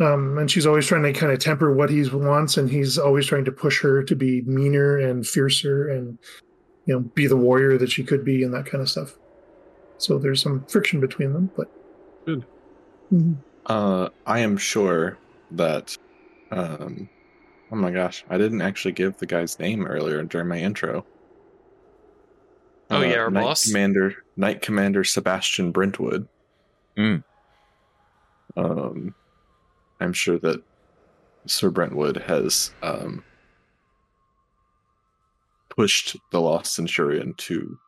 [0.00, 3.26] Um, and she's always trying to kind of temper what he wants, and he's always
[3.26, 6.18] trying to push her to be meaner and fiercer, and
[6.86, 9.14] you know, be the warrior that she could be, and that kind of stuff.
[9.98, 11.70] So there's some friction between them, but
[12.26, 12.44] Good.
[13.12, 13.36] Mhm.
[13.66, 15.16] Uh, I am sure
[15.52, 15.96] that.
[16.50, 17.08] Um,
[17.72, 21.04] oh my gosh, I didn't actually give the guy's name earlier during my intro.
[22.90, 23.66] Oh, yeah, our Knight boss?
[23.66, 26.28] Commander, Knight Commander Sebastian Brentwood.
[26.96, 27.24] Mm.
[28.56, 29.14] Um,
[30.00, 30.62] I'm sure that
[31.46, 33.24] Sir Brentwood has um,
[35.70, 37.78] pushed the Lost Centurion to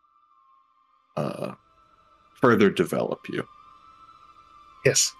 [1.16, 1.54] uh,
[2.34, 3.46] further develop you.
[4.84, 5.12] yes,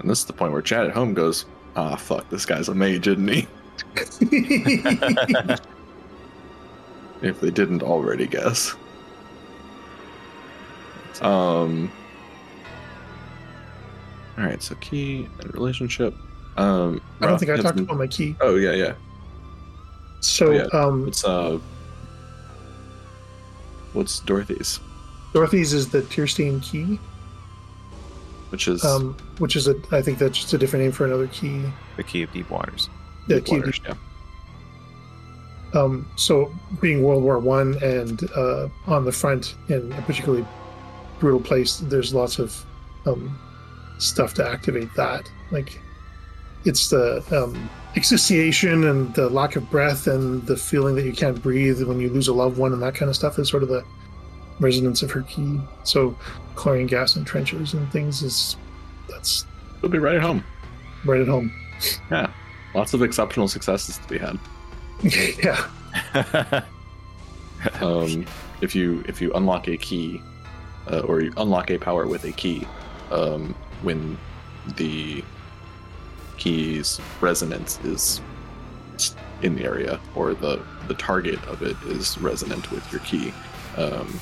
[0.00, 1.44] And this is the point where Chad at home goes,
[1.76, 3.46] "Ah, fuck, this guy's a mage, isn't he?"
[7.22, 8.74] If they didn't already guess.
[11.20, 11.92] Um.
[14.38, 16.14] All right, so key and relationship.
[16.56, 18.36] Um, I don't think I talked been- about my key.
[18.40, 18.94] Oh yeah, yeah.
[20.20, 20.62] So Oh, yeah.
[20.72, 21.58] um, It's uh,
[23.92, 24.80] what's Dorothy's?
[25.34, 26.98] Dorothy's is the Tierstein key,
[28.50, 31.28] Which is um, which is a I think that's just a different name for another
[31.28, 31.62] key.
[31.96, 32.88] The key of deep waters.
[33.28, 33.94] The Deep key of Waters, yeah.
[35.72, 40.44] Um, so being World War One and uh, on the front in a particularly
[41.20, 42.64] brutal place, there's lots of
[43.06, 43.38] um,
[43.98, 45.30] stuff to activate that.
[45.52, 45.80] Like
[46.64, 51.40] it's the um, asphyxiation and the lack of breath and the feeling that you can't
[51.42, 53.68] breathe when you lose a loved one and that kind of stuff is sort of
[53.68, 53.84] the
[54.60, 55.60] resonance of her key.
[55.84, 56.16] So
[56.54, 58.56] chlorine gas in trenches and things is
[59.08, 59.46] that's
[59.78, 60.44] It'll be right at home.
[61.04, 61.52] right at home.
[62.10, 62.30] Yeah.
[62.74, 64.38] Lots of exceptional successes to be had.
[65.42, 66.62] yeah.
[67.80, 68.26] um,
[68.60, 70.20] if you if you unlock a key
[70.90, 72.66] uh, or you unlock a power with a key
[73.10, 74.18] um, when
[74.76, 75.24] the
[76.36, 78.20] key's resonance is
[79.42, 83.32] in the area or the the target of it is resonant with your key
[83.76, 84.20] um,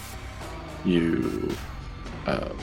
[0.84, 1.48] you
[2.26, 2.56] um,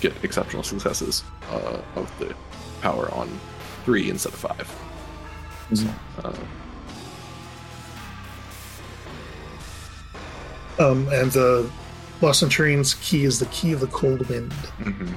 [0.00, 2.34] get exceptional successes uh, of the
[2.80, 3.28] power on
[3.84, 4.80] three instead of 5
[5.74, 5.88] So,
[6.24, 6.34] uh,
[10.78, 11.70] Um, and the
[12.20, 14.50] Lost Centurion's key is the key of the cold wind.
[14.80, 15.14] Mm-hmm.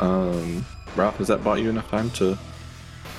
[0.00, 0.66] Um,
[0.96, 2.36] Ralph, has that bought you enough time to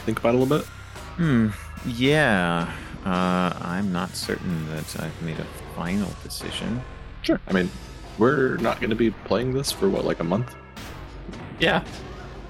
[0.06, 0.68] think about it a little bit?
[1.16, 1.48] Hmm.
[1.86, 2.72] Yeah.
[3.06, 5.46] Uh, I'm not certain that I've made a
[5.76, 6.82] final decision.
[7.22, 7.40] Sure.
[7.48, 7.70] I mean,
[8.18, 10.56] we're not going to be playing this for what, like a month?
[11.60, 11.84] Yeah.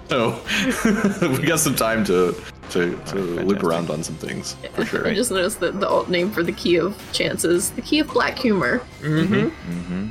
[0.10, 0.42] So
[1.22, 2.36] we got some time to
[2.72, 5.08] to, to Alright, loop around on some things for sure.
[5.08, 8.08] I just noticed that the alt name for the key of chances, the key of
[8.08, 8.80] black humor.
[9.02, 9.34] Mm-hmm.
[9.36, 10.10] Mm-hmm.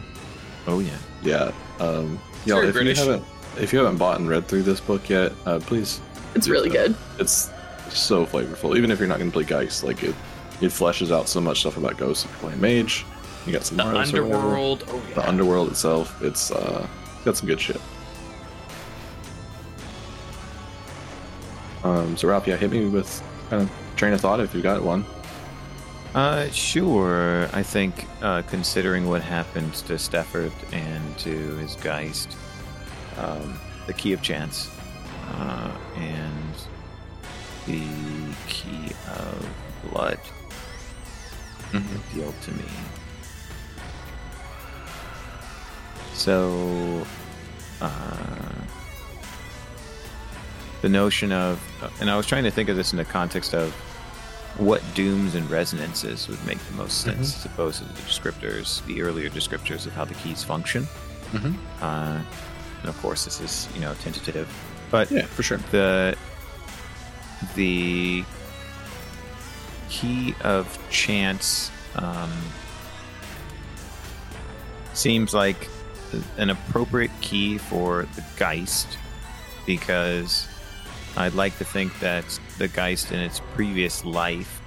[0.66, 0.98] Oh yeah.
[1.22, 1.52] Yeah.
[1.80, 2.98] Um, y'all, if British.
[2.98, 3.24] you haven't
[3.56, 6.00] if you haven't bought and read through this book yet, uh, please.
[6.34, 6.74] It's really so.
[6.74, 6.96] good.
[7.18, 7.50] It's
[7.90, 8.76] so flavorful.
[8.76, 10.14] Even if you're not going to play Geist, like it,
[10.60, 13.04] it fleshes out so much stuff about ghosts if you're playing Mage.
[13.46, 14.36] You got some The Mars or whatever.
[14.42, 14.84] underworld.
[14.88, 15.14] Oh yeah.
[15.16, 16.86] The underworld itself, it's uh,
[17.24, 17.80] got some good shit.
[21.82, 24.82] Um, so Ralph, yeah, hit me with kind of train of thought if you got
[24.82, 25.04] one.
[26.14, 27.48] Uh, sure.
[27.52, 32.36] I think uh, considering what happened to Stafford and to his Geist,
[33.18, 34.70] um, the Key of Chance,
[35.32, 36.54] uh, and
[37.66, 37.82] the
[38.46, 39.48] Key of
[39.90, 40.18] Blood
[41.76, 42.64] appealed to me.
[46.14, 47.06] So,
[47.80, 47.90] uh,
[50.82, 51.60] the notion of,
[52.00, 53.72] and I was trying to think of this in the context of
[54.58, 59.02] what dooms and resonances would make the most sense as opposed to the descriptors, the
[59.02, 60.86] earlier descriptors of how the keys function.
[61.32, 61.56] Mhm.
[61.80, 62.20] Uh,
[62.80, 64.46] and of course, this is you know tentative,
[64.92, 65.58] but Yeah, for sure.
[65.72, 66.16] the
[67.56, 68.24] the
[69.94, 72.32] key of chance um,
[74.92, 75.68] seems like
[76.36, 78.98] an appropriate key for the Geist
[79.66, 80.48] because
[81.16, 82.24] I'd like to think that
[82.58, 84.60] the Geist in its previous life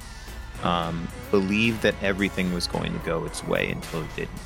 [0.64, 4.42] um, believed that everything was going to go its way until it didn't.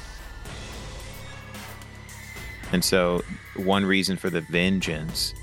[2.72, 3.22] And so,
[3.56, 5.36] one reason for the vengeance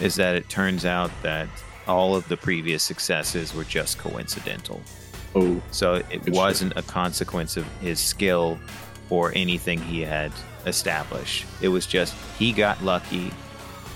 [0.00, 1.48] is that it turns out that
[1.88, 4.80] all of the previous successes were just coincidental.
[5.34, 8.58] Oh, So it wasn't a consequence of his skill
[9.10, 10.32] or anything he had
[10.66, 11.44] established.
[11.60, 13.30] It was just he got lucky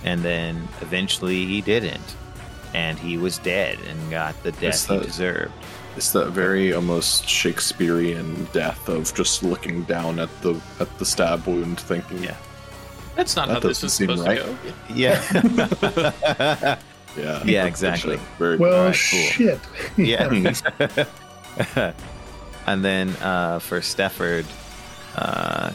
[0.05, 2.17] and then eventually he didn't.
[2.75, 5.53] And he was dead and got the It's death he deserved.
[5.97, 11.47] it's that very almost Shakespearean death of just looking down at the at the stab
[11.47, 12.37] wound, thinking, Yeah.
[13.17, 14.39] That's not That how this is supposed right.
[14.39, 14.57] to go.
[14.95, 16.79] Yeah.
[17.17, 18.17] yeah, Yeah, exactly.
[18.17, 18.27] shit.
[18.39, 19.21] Very Well, Alright, cool.
[19.21, 19.61] shit.
[19.97, 21.93] yeah.
[22.67, 24.47] and then uh, for Stafford,
[25.17, 25.73] uh,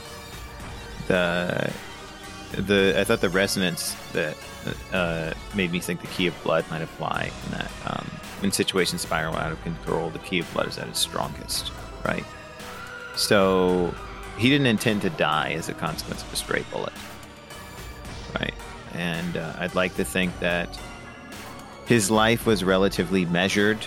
[1.07, 1.71] the
[2.53, 4.37] the I thought the resonance that
[4.93, 8.07] uh, made me think the key of blood might apply in that um,
[8.39, 11.71] when situations spiral out of control, the key of blood is at its strongest,
[12.05, 12.23] right?
[13.15, 13.93] So
[14.37, 16.93] he didn't intend to die as a consequence of a stray bullet,
[18.39, 18.53] right?
[18.93, 20.79] And uh, I'd like to think that
[21.85, 23.77] his life was relatively measured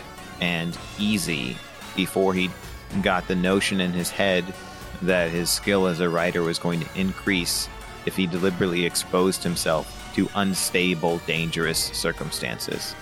[0.41, 1.57] and easy
[1.97, 2.51] before he
[3.03, 4.45] got the notion in his head
[5.03, 7.69] that his skill as a writer was going to increase
[8.07, 12.95] if he deliberately exposed himself to unstable, dangerous circumstances.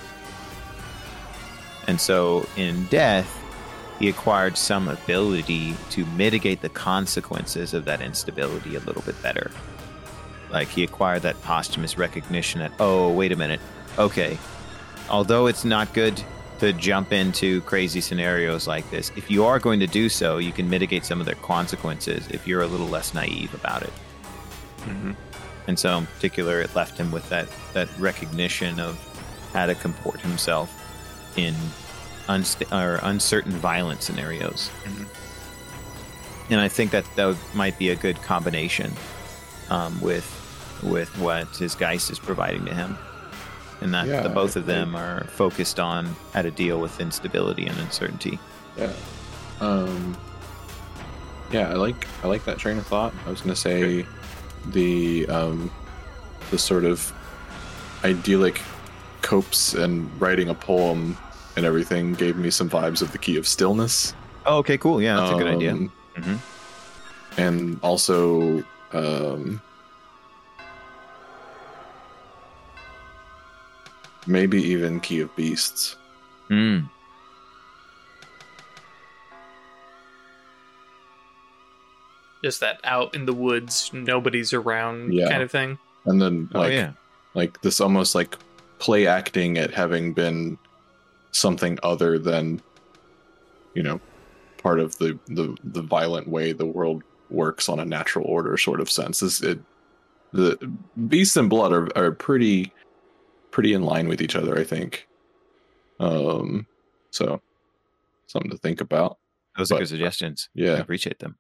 [1.87, 3.43] And so in death,
[3.99, 9.51] he acquired some ability to mitigate the consequences of that instability a little bit better.
[10.51, 13.61] Like he acquired that posthumous recognition that, oh, wait a minute,
[13.99, 14.39] okay,
[15.09, 16.21] although it's not good
[16.61, 20.53] to jump into crazy scenarios like this, if you are going to do so, you
[20.53, 23.93] can mitigate some of the consequences if you're a little less naive about it.
[24.87, 25.15] Mhm.
[25.69, 28.97] And so, in particular, it left him with that that recognition of
[29.53, 30.71] how to comport himself
[31.37, 31.55] in
[32.29, 34.71] unsta- or uncertain violent scenarios.
[34.85, 35.07] Mhm.
[36.51, 38.95] And I think that that would- might be a good combination
[39.71, 40.25] um, with
[40.83, 42.97] with what his Geist is providing to him,
[43.81, 47.67] and that Yeah, the both of them are focused on how to deal with instability
[47.67, 48.39] and uncertainty.
[48.77, 48.93] Yeah.
[49.61, 50.17] Um
[51.53, 53.15] Yeah, I like I like that train of thought.
[53.27, 54.05] I was gonna say
[54.67, 55.71] the um
[56.51, 57.13] the sort of
[58.05, 58.61] idyllic
[59.23, 61.17] copes and writing a poem
[61.57, 64.15] and everything gave me some vibes of the key of stillness.
[64.45, 65.03] Oh, okay, cool.
[65.03, 65.73] Yeah, that's a good idea.
[65.73, 66.39] Um, Mhm.
[67.39, 69.61] And also um
[74.27, 75.97] maybe even Key of Beasts.
[76.51, 76.89] Mm.
[82.45, 85.29] Just that out in the woods, nobody's around Yeah.
[85.29, 85.79] kind of thing.
[86.05, 86.93] And then Oh like yeah.
[87.35, 88.37] like this almost like
[88.79, 90.59] play acting at having been
[91.33, 92.61] something other than
[93.75, 94.01] you know
[94.59, 98.81] part of the the the violent way the world works on a natural order sort
[98.81, 99.59] of sense is it
[100.33, 100.57] the
[101.09, 102.73] beasts and blood are, are pretty
[103.57, 105.09] pretty in line with each other i think
[105.99, 106.67] um
[107.11, 107.41] so
[108.27, 109.17] something to think about
[109.57, 110.51] Those are good suggestions.
[110.55, 111.39] Yeah, I yeah appreciate them.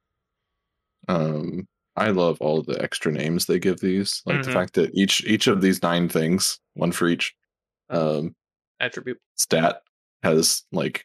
[1.08, 4.54] um i love all the extra names they give these like the Mhm.
[4.54, 7.34] fact that each each of these nine things one for each
[7.90, 8.34] um
[8.80, 9.18] Attribute.
[9.34, 9.82] stat
[10.22, 11.04] has like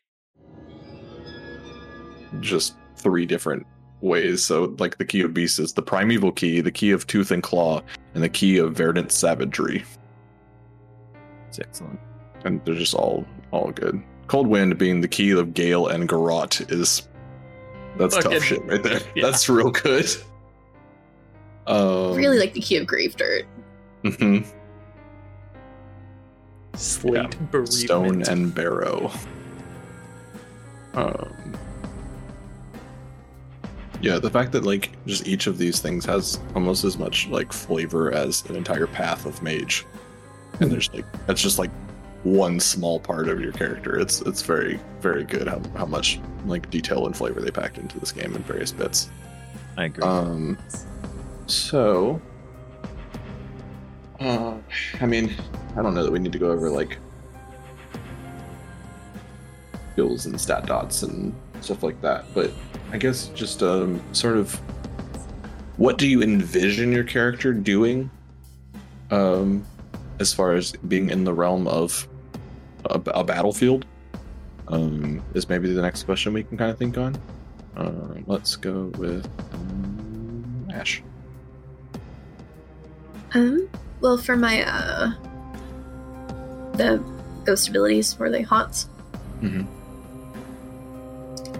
[2.39, 3.68] just three different
[3.99, 7.32] ways so like the key of beasts is the primeval key the key of tooth
[7.32, 7.82] and claw
[8.16, 9.84] and the key of verdant savagery
[11.52, 11.99] It's excellent.
[12.45, 16.62] and they're just all all good cold wind being the key of gale and garrote
[16.72, 17.08] is
[17.97, 19.02] That's Fucking- tough shit right there.
[19.16, 19.26] yeah.
[19.30, 20.10] That's real good.
[21.68, 23.45] Um, really like the key of grave dirt.
[24.04, 24.45] mhm.
[26.76, 27.74] Slate bereavement.
[27.74, 29.12] stone and barrow.
[30.93, 31.54] Um,
[34.02, 37.52] yeah, the fact that like just each of these things has almost as much like
[37.54, 39.86] flavor as an entire path of mage,
[40.62, 41.72] and there's like that's just like
[42.24, 43.99] one small part of your character.
[43.99, 47.99] It's it's very very good how how much like detail and flavor they packed into
[47.99, 49.09] this game in various bits.
[49.78, 50.03] I agree.
[50.03, 50.57] Um,
[51.47, 52.22] so,
[54.20, 54.55] uh,
[54.99, 55.36] I mean,
[55.76, 56.97] I don't know that we need to go over like
[59.93, 62.51] skills and stat dots and stuff like that, but
[62.91, 64.53] I guess just um, sort of
[65.78, 68.12] what do you envision your character doing,
[69.09, 69.66] um,
[70.22, 72.08] as far as being in the realm of
[72.86, 73.86] a, a battlefield?
[74.68, 77.18] Um, is maybe the next question we can kind of think on.
[77.76, 81.02] Um, let's go with um, Ash.
[83.34, 83.68] Um,
[84.00, 85.12] well, for my uh,
[86.74, 87.04] the
[87.44, 88.88] ghost abilities were they haunts.
[89.42, 89.66] Mhm.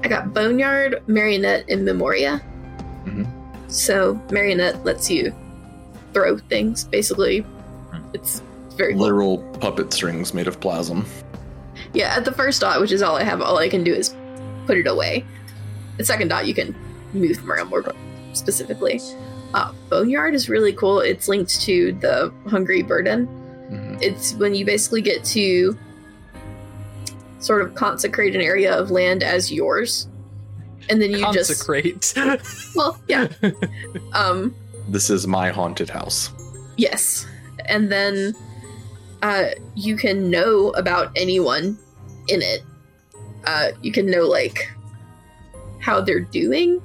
[0.04, 2.42] I got Boneyard, Marionette, and Memoria.
[3.06, 3.28] Mhm.
[3.68, 5.34] So Marionette lets you
[6.14, 6.84] throw things.
[6.86, 7.46] Basically,
[8.14, 8.42] it's
[8.82, 9.02] very cool.
[9.02, 11.06] Literal puppet strings made of plasm.
[11.94, 14.16] Yeah, at the first dot, which is all I have, all I can do is
[14.66, 15.26] put it away.
[15.98, 16.76] The second dot, you can
[17.14, 17.84] move them around more
[18.34, 19.00] specifically.
[19.54, 21.00] Uh, Boneyard is really cool.
[21.02, 23.28] It's linked to the Hungry Burden.
[23.70, 24.02] Mhm.
[24.02, 25.78] It's when you basically get to
[27.40, 30.08] sort of consecrate an area of land as yours.
[30.90, 32.14] And then you just Consecrate.
[32.76, 33.28] well, yeah.
[34.14, 34.56] um
[34.88, 36.32] This is my haunted house.
[36.78, 37.28] Yes.
[37.66, 38.34] And then
[39.22, 39.46] uh,
[39.76, 41.78] you can know about anyone
[42.28, 42.64] in it.
[43.46, 44.72] Uh, you can know, like,
[45.80, 46.82] how they're doing.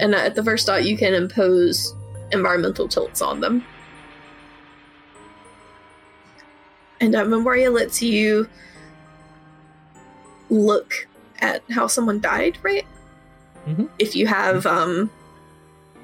[0.00, 1.94] And at the first dot, you can impose
[2.30, 3.64] environmental tilts on them.
[7.00, 8.48] And uh, Memoria lets you
[10.50, 11.08] look
[11.40, 12.86] at how someone died, right?
[13.66, 13.88] Mhm.
[13.98, 15.10] If you have, um,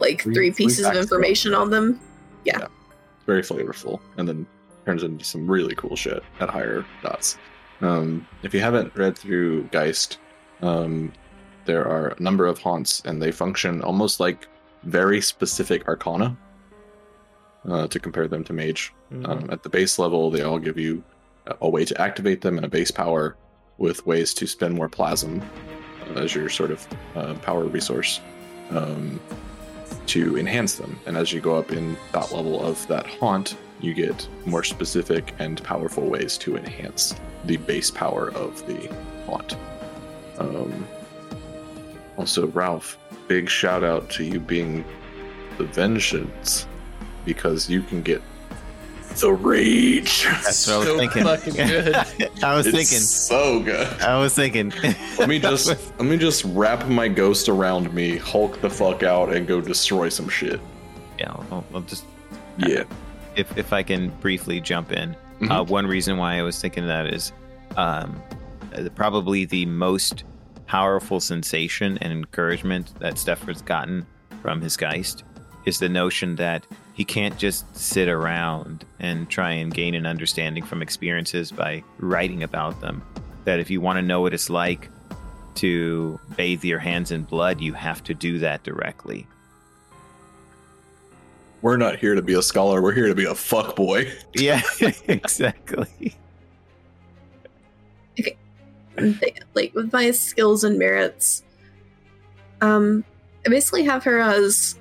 [0.01, 2.01] like, three pieces of information on them.
[2.45, 2.67] yeah.
[3.27, 4.47] very flavorful, and then
[4.89, 7.37] turns into some really cool shit at higher dots.
[7.83, 10.17] Um, if you haven't read through Geist,
[10.63, 11.13] um,
[11.67, 14.49] there are a number of haunts, and they function almost like
[14.85, 16.35] very specific arcana.
[17.69, 21.03] Uh, to compare them to mage, Um, at the base level, they all give you
[21.47, 23.37] a- a way to activate them and a base power
[23.79, 25.43] with ways to spend more plasm
[26.17, 26.87] uh, as your sort of
[27.17, 28.21] uh, power resource
[28.71, 29.21] um,
[30.07, 30.99] to enhance them.
[31.07, 35.35] And as you go up in that level of that haunt, you get more specific
[35.39, 37.15] and powerful ways to enhance
[37.45, 38.89] the base power of the
[39.27, 39.57] haunt.
[40.39, 40.87] Um,
[42.17, 42.99] also, Ralph,
[43.29, 44.85] big shout out to you being
[45.57, 46.67] the vengeance
[47.25, 48.21] because you can get
[49.21, 50.25] the rage.
[50.25, 51.23] That's what I was thinking.
[51.25, 51.95] fucking good.
[52.43, 52.99] I was It's thinking.
[52.99, 53.87] so good.
[54.01, 54.73] I was thinking.
[55.19, 59.33] Let me just let me just wrap my ghost around me, Hulk the fuck out,
[59.33, 60.61] and go destroy some shit.
[61.19, 62.05] yeah, I'll, I'll just
[62.59, 62.85] Yeah.
[63.39, 65.17] If if I can briefly jump in.
[65.41, 65.51] Mhm.
[65.51, 67.33] Uh, one reason why I was thinking that is
[67.77, 68.21] um,
[68.75, 70.25] uh, probably the most
[70.67, 74.05] powerful sensation and encouragement that Stefford's gotten
[74.43, 75.25] from his Geist
[75.65, 80.65] is the notion that he can't just sit around and try and gain an understanding
[80.65, 83.03] from experiences by writing about them.
[83.45, 84.89] That if you want to know what it's like
[85.57, 89.27] to bathe your hands in blood, you have to do that directly.
[91.63, 92.81] We're not here to be a scholar.
[92.81, 94.13] We're here to be a fuck boy.
[94.35, 94.63] Yeah,
[95.09, 96.15] exactly.
[98.97, 101.45] they- like with my skills and merits
[102.61, 103.05] um
[103.47, 104.77] i basically have her as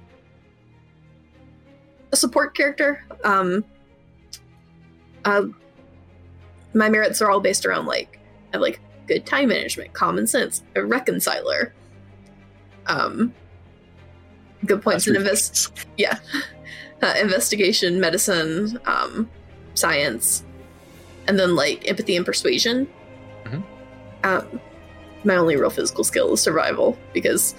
[2.12, 3.64] a support character um
[5.26, 5.44] uh,
[6.74, 8.20] my merits are all based around like
[8.52, 11.74] I have like good time management common sense a reconciler
[12.88, 13.34] um
[14.66, 16.18] good points in invest yeah
[17.02, 19.30] uh, investigation medicine um
[19.76, 20.44] science
[21.28, 22.88] and then like empathy and persuasion
[23.46, 23.64] Mhm.
[24.24, 24.60] um
[25.24, 27.54] my only real physical skill is survival because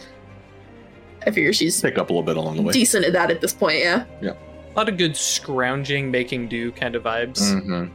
[1.27, 2.73] i figure she's Pick up a little bit along the way.
[2.73, 4.33] decent at that at this point yeah Yeah.
[4.75, 7.41] A lot of good scrounging, making do kind of vibes.
[7.41, 7.91] Mhm.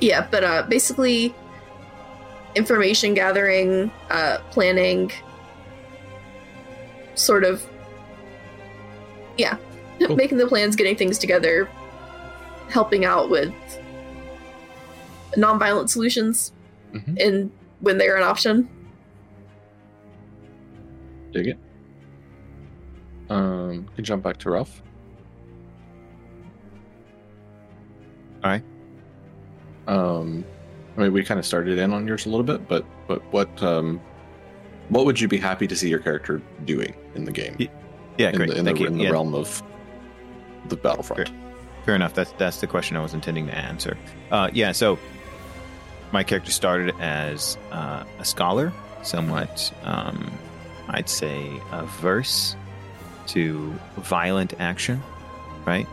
[0.00, 1.34] yeah but uh basically
[2.56, 5.10] information gathering uh planning
[7.14, 7.64] sort of
[9.36, 9.56] yeah
[10.06, 10.16] Cool.
[10.16, 11.68] making the plans getting things together
[12.68, 13.52] helping out with
[15.36, 16.52] nonviolent solutions
[16.94, 17.20] Mhm.
[17.20, 18.68] and when they're an option
[21.32, 21.58] Dig it.
[23.28, 24.82] Um, can jump back to Ralph.
[28.42, 28.62] All right.
[29.86, 30.44] Um,
[30.96, 33.62] I mean, we kind of started in on yours a little bit, but but what
[33.62, 34.00] um,
[34.88, 37.56] what would you be happy to see your character doing in the game?
[38.18, 38.50] Yeah, in great.
[38.50, 38.88] the, in Thank the, you.
[38.88, 39.62] in the Yeah, realm of
[40.66, 41.30] the Battlefront.
[41.84, 42.14] Fair enough.
[42.14, 43.96] That's that's the question I was intending to answer.
[44.30, 44.72] Uh, yeah.
[44.72, 44.98] So
[46.12, 50.30] my character started as uh, a scholar, somewhat, um,
[50.88, 52.56] I'd say, averse
[53.28, 55.02] to violent action,
[55.64, 55.86] right?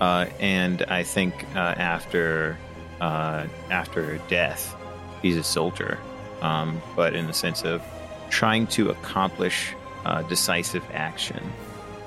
[0.00, 2.58] Uh, and I think uh, after
[3.00, 4.76] uh, after death,
[5.22, 5.98] he's a soldier,
[6.42, 7.82] um, but in the sense of
[8.30, 11.52] trying to accomplish uh, decisive action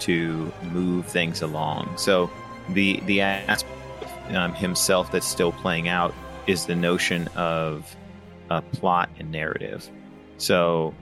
[0.02, 1.98] to move things along.
[1.98, 2.30] So
[2.70, 6.14] the the aspect of um, himself that's still playing out
[6.48, 7.96] is the notion of
[8.50, 9.90] uh, plot and narrative.
[10.38, 10.94] So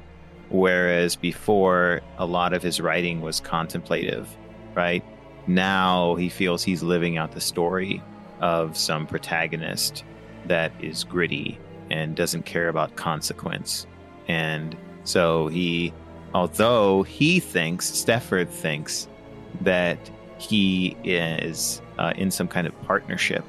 [0.50, 4.28] whereas before a lot of his writing was contemplative,
[4.76, 5.04] right?
[5.48, 8.02] Now he feels he's living out the story
[8.42, 10.04] of some protagonist
[10.46, 13.88] that is gritty and doesn't care about consequence.
[14.28, 15.94] And so he,
[16.34, 19.08] although he thinks, Stefford thinks
[19.62, 19.98] that
[20.38, 23.44] he is uh, in some kind of partnership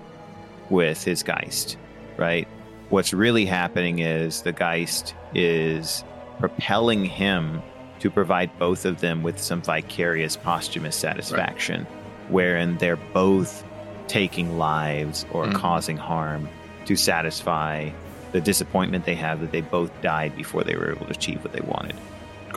[0.71, 1.77] with his Geist,
[2.17, 2.47] right?
[2.91, 6.05] What's really happening is the Geist is
[6.39, 7.63] propelling him
[8.01, 11.87] to provide both of them with some vicarious posthumous satisfaction,
[12.29, 13.65] wherein they're both
[14.07, 15.55] taking lives or Mhm.
[15.55, 16.49] causing harm
[16.87, 17.91] to satisfy
[18.33, 21.53] the disappointment they have that they both died before they were able to achieve what
[21.53, 21.97] they wanted.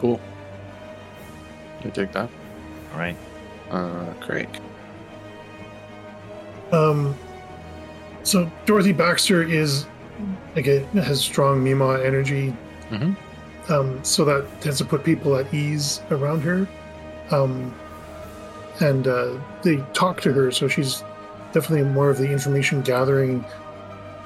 [0.02, 0.20] Cool.
[1.86, 2.30] You take that,
[2.94, 3.16] All right.
[3.70, 4.50] uh, Craig.
[6.72, 7.16] Um,
[8.24, 9.86] so Dorothy Baxter is
[10.56, 12.54] like it has strong Mima energy,
[12.92, 13.16] Mhm.
[13.70, 16.68] um, so that tends to put people at ease around her.
[17.32, 17.74] Um,
[18.80, 19.34] and uh,
[19.64, 21.04] they talk to her, so she's
[21.54, 23.44] definitely more of the information gathering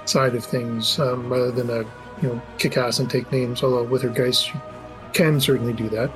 [0.06, 1.80] side of things um, rather than a
[2.22, 3.64] you know kick ass and take names.
[3.64, 4.54] Although with her guys, she
[5.16, 6.12] can certainly do that.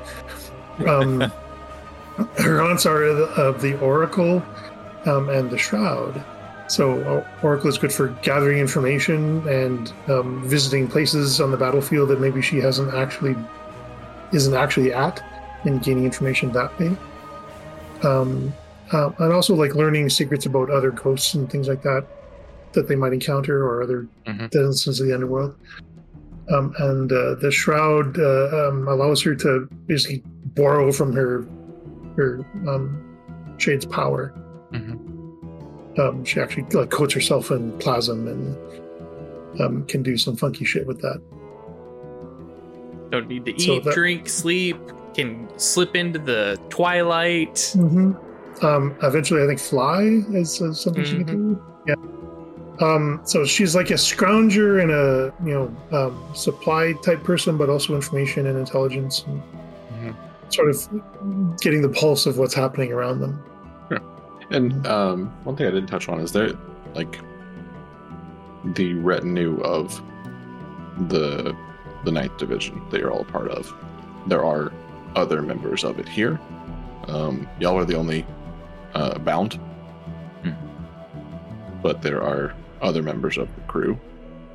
[0.85, 1.21] Um,
[2.37, 4.43] her haunts are of the Oracle
[5.05, 6.23] um, and the Shroud.
[6.67, 12.19] So Oracle is good for gathering information and um, visiting places on the battlefield that
[12.19, 13.35] maybe she hasn't actually
[14.31, 15.23] isn't actually at,
[15.63, 16.95] and gaining information that way.
[18.03, 18.53] Um,
[18.91, 22.05] uh, and also like learning secrets about other ghosts and things like that
[22.73, 24.49] that they might encounter or other Mhm.
[24.51, 25.55] denizens of the underworld.
[26.51, 30.23] Um, and uh, the shroud uh, um, allows her to basically
[30.55, 31.45] borrow from her
[32.15, 33.05] her um,
[33.57, 34.33] shade's power.
[34.71, 35.99] Mhm.
[35.99, 40.87] Um, she actually like coats herself in plasm and um, can do some funky shit
[40.87, 41.21] with that.
[43.11, 44.77] Don't need to eat, So that- drink, sleep.
[45.15, 47.55] Can slip into the twilight.
[47.75, 48.65] Mm-hmm.
[48.65, 51.63] Um, eventually, I think fly is, is something she can do.
[51.87, 51.95] Yeah.
[52.81, 57.69] Um, so she's like a scrounger and a you know um, supply type person, but
[57.69, 59.41] also information and intelligence, and
[60.01, 60.15] Mhm.
[60.49, 63.43] sort of getting the pulse of what's happening around them.
[64.51, 66.53] And um, one thing I didn't touch on is there,
[66.95, 67.19] like,
[68.73, 70.01] the retinue of
[71.09, 71.55] the
[72.05, 73.71] the Ninth Division that you're all a part of.
[74.27, 74.71] There are
[75.15, 76.39] other members of it here.
[77.07, 78.25] Um, y'all are the only
[78.95, 79.59] uh, bound,
[80.43, 80.51] Hmm.
[81.83, 83.99] but there are other members of the crew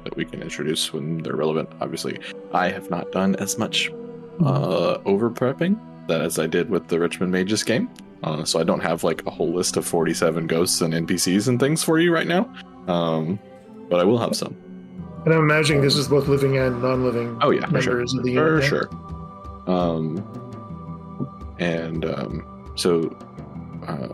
[0.04, 1.68] that we can introduce when they're relevant.
[1.80, 2.18] Obviously,
[2.52, 3.90] I have not done as much
[4.44, 7.88] uh, over prepping that as I did with the Richmond Mages game.
[8.22, 11.58] Uh, so I don't have like a whole list of 47 ghosts and NPCs and
[11.60, 12.52] things for you right now.
[12.88, 13.38] Um,
[13.88, 14.56] but I will have some.
[15.24, 18.00] And I'm imagining this is both living and non-living Oh yeah, for sure.
[18.00, 18.64] of the For unit.
[18.64, 18.88] sure.
[19.66, 20.18] Um,
[21.58, 23.16] and um, so
[23.86, 24.08] uh,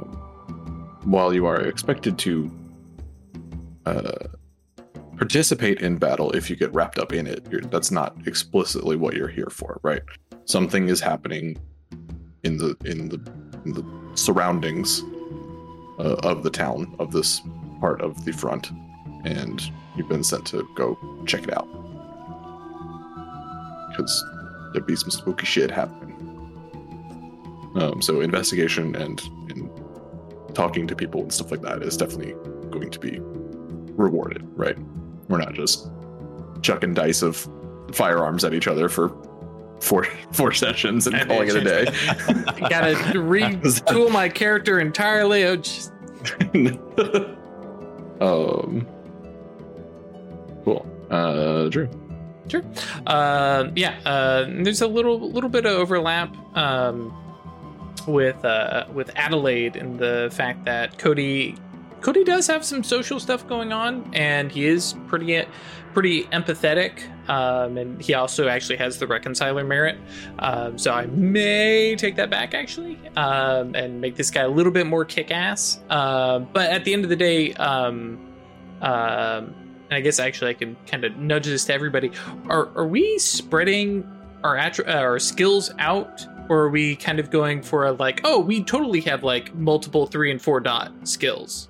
[1.05, 2.51] while you are expected to
[3.87, 4.29] uh,
[5.17, 9.15] participate in battle if you get wrapped up in it, you're, that's not explicitly what
[9.15, 10.03] you're here for, right?
[10.47, 11.59] Something is happening
[12.43, 13.21] in the in the,
[13.65, 15.03] in the surroundings
[15.99, 17.43] uh, of the town of this
[17.81, 18.71] part of the front,
[19.25, 21.69] and you've been sent to go check it out
[23.91, 24.25] because
[24.73, 26.17] there'd be some spooky shit happening.
[27.75, 29.71] Um, so investigation and, and
[30.55, 32.35] talking to people and stuff like that is definitely
[32.71, 33.21] going to be
[34.01, 34.77] rewarded, right?
[35.29, 35.89] We're not just
[36.63, 37.49] chucking dice of
[37.93, 39.11] firearms at each other for
[39.81, 41.87] four four sessions and calling it a day.
[41.89, 45.45] I gotta retool my character entirely.
[45.45, 45.93] Oh, just,
[48.21, 48.87] um,
[50.65, 50.87] cool.
[51.11, 51.89] Uh, Drew.
[52.49, 52.65] Sure.
[53.07, 57.17] Um, yeah, uh, there's a little little bit of overlap um,
[58.07, 61.57] with uh, with Adelaide and the fact that Cody
[62.01, 65.45] Cody does have some social stuff going on, and he is pretty
[65.93, 67.03] pretty empathetic.
[67.29, 69.99] Um, and he also actually has the reconciler merit.
[70.39, 74.73] Um, so I may take that back actually, um, and make this guy a little
[74.73, 75.81] bit more kick ass.
[75.91, 78.19] Uh, but at the end of the day, um,
[78.83, 79.55] um,
[79.91, 82.11] and I guess actually I can kind of nudge this to everybody.
[82.49, 84.09] Are are we spreading
[84.43, 88.41] our uh, our skills out, or are we kind of going for a like, oh,
[88.41, 91.70] we totally have like multiple three and four dot skills?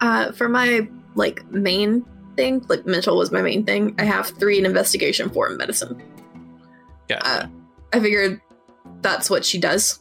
[0.00, 2.04] Uh, for my like main
[2.36, 3.94] thing, like mental was my main thing.
[3.98, 6.02] I have three in investigation, four in medicine.
[7.08, 7.20] Yeah.
[7.22, 7.46] Uh,
[7.92, 8.40] I figured
[9.00, 10.00] that's what she does.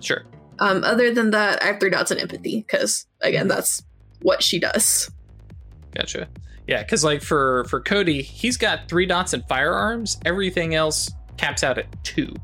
[0.00, 0.24] sure.
[0.58, 3.82] Um, other than that, I have three dots in empathy because again, that's
[4.22, 5.10] what she does.
[5.94, 6.28] Gotcha.
[6.66, 10.18] Yeah, because like for for Cody, he's got three dots in firearms.
[10.24, 12.34] Everything else caps out at two.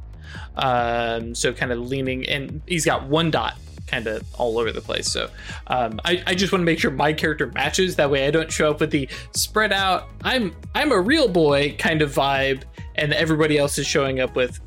[0.57, 3.57] Um, so kind of leaning, and he's got one dot
[3.93, 5.07] kind of all over the place.
[5.13, 5.29] So
[5.67, 7.95] um, I, I just want to make sure my character matches.
[7.97, 10.09] That way, I don't show up with the spread out.
[10.25, 12.63] I'm I'm a real boy kind of vibe,
[12.97, 14.59] and everybody else is showing up with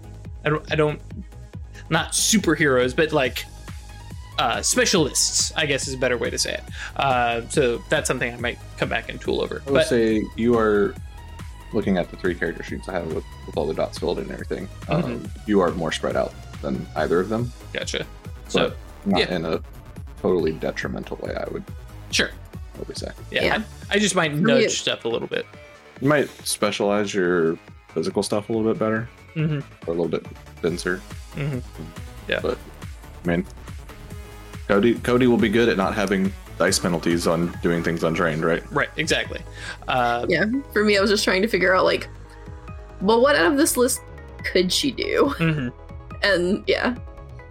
[0.46, 1.02] I don't I don't
[1.90, 3.46] not superheroes, but like
[4.38, 6.64] uh, specialists, I guess is a better way to say it.
[6.96, 9.62] Uh, so that's something I might come back and tool over.
[9.66, 10.94] I would But say you are
[11.74, 14.30] looking at the three character sheets I have with, with all the dots filled and
[14.32, 14.68] everything.
[14.90, 15.50] Um, Mm-hmm.
[15.50, 18.06] you are more spread out than either of them, gotcha.
[18.50, 19.36] So but not yeah.
[19.36, 19.62] in a
[20.22, 21.34] totally detrimental way.
[21.36, 21.64] I would
[22.12, 23.12] sure, What probably say.
[23.32, 23.64] yeah, Yeah.
[23.90, 25.46] I, I just might me, nudge it- stuff a little bit.
[26.02, 27.58] You might specialize your
[27.94, 30.26] physical stuff a little bit better, hmm or a little bit
[30.62, 30.98] denser.
[31.36, 31.60] hmm
[32.28, 32.58] But
[33.24, 33.46] I mean,
[34.68, 38.64] Cody Cody will be good at not having dice penalties on doing things untrained, right?
[38.72, 39.42] Right, exactly.
[39.88, 42.08] Uh, Yeah, for me, I was just trying to figure out like,
[43.02, 44.02] well, what out of this list
[44.44, 45.34] could she do?
[45.38, 45.72] mhm.
[46.24, 46.96] And yeah,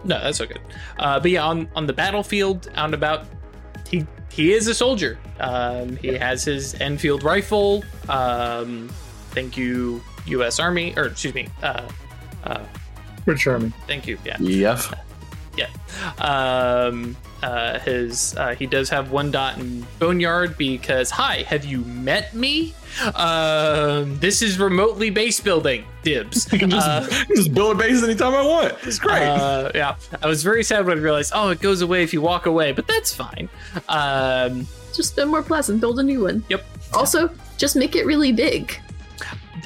[0.05, 0.57] No, that's okay.
[0.99, 3.25] Uh, but yeah, on on the battlefield, out and about,
[3.89, 5.17] he he is a soldier.
[5.39, 7.83] Um, he has his Enfield rifle.
[8.07, 8.89] Um,
[9.31, 10.59] thank you, U.S.
[10.59, 11.47] Army, or excuse me.
[11.63, 11.87] Uh,
[12.43, 12.63] uh,
[13.25, 13.73] Rich Army.
[13.87, 14.17] thank you.
[14.23, 14.37] Yeah.
[15.57, 15.69] Yep.
[16.19, 21.79] Um, uh, his uh, he does have one dot in Boneyard because hi, have you
[21.81, 22.73] met me?
[23.15, 25.85] Um, this is remotely base building.
[26.05, 26.47] Dibs.
[26.53, 28.75] I can just, Uh, just build a base anytime I want.
[28.83, 29.23] It's great.
[29.23, 32.21] Uh, yeah, I was very sad when I realized, oh, it goes away if you
[32.21, 33.49] walk away, but that's fine.
[33.89, 36.45] Um, just spend more pleasant, build a new one.
[36.47, 36.63] Yep.
[36.93, 38.79] Also, just make it really big.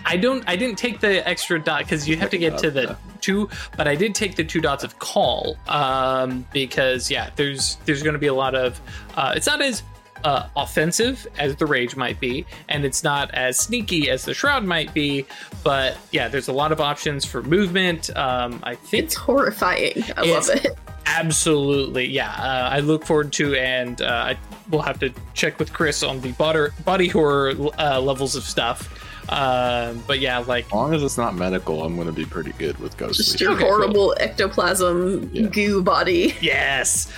[0.05, 2.97] I don't, I didn't take the extra dot because you have to get to the
[3.21, 8.01] two, but I did take the two dots of Caul um, because yeah, there's there's
[8.01, 8.79] going to be a lot of.
[9.15, 9.83] Uh, it's not as
[10.23, 14.63] uh, offensive as the rage might be, and it's not as sneaky as the shroud
[14.65, 15.25] might be,
[15.63, 18.15] but yeah, there's a lot of options for movement.
[18.17, 20.03] Um, I think It's horrifying.
[20.17, 20.77] I It's- love it.
[21.05, 22.29] Absolutely, yeah.
[22.31, 24.37] Uh, I look forward to, and uh, I
[24.69, 28.87] will have to check with Chris on the body, body horror uh, levels of stuff.
[29.31, 32.51] Um, but yeah, like as long as it's not medical, I'm going to be pretty
[32.53, 33.23] good with ghostly.
[33.23, 33.67] Just your Okay, shit.
[33.69, 35.47] horrible ectoplasm Yeah.
[35.47, 36.35] goo body.
[36.41, 37.11] yes,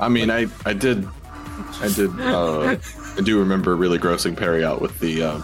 [0.00, 1.06] I mean, I I did,
[1.80, 2.10] I did.
[2.20, 2.76] Uh,
[3.16, 5.42] I do remember really grossing Perry out with the uh,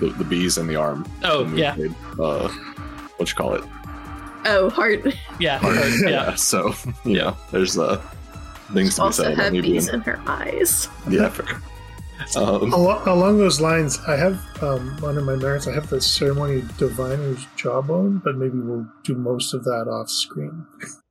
[0.00, 1.06] the, the bees in the arm.
[1.22, 1.74] Oh, when yeah.
[1.74, 2.48] played, uh,
[3.16, 3.64] what you call it?
[4.46, 5.00] Oh, heart.
[5.40, 6.34] yeah, or- yeah.
[6.34, 6.74] So
[7.04, 7.96] you know, there's uh,
[8.72, 9.38] things to be Also said.
[9.38, 10.88] have bees being- in her eyes.
[11.08, 11.28] Yeah.
[11.30, 11.60] fair.
[12.36, 15.66] Um, Al- along those lines, I have um, one of my merits.
[15.66, 20.64] I have the ceremony diviner's jawbone, but maybe we'll do most of that off screen.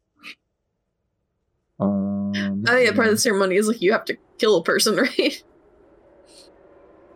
[1.83, 4.95] um, Oh yeah, part of the ceremony is like you have to kill a person,
[5.05, 5.43] right?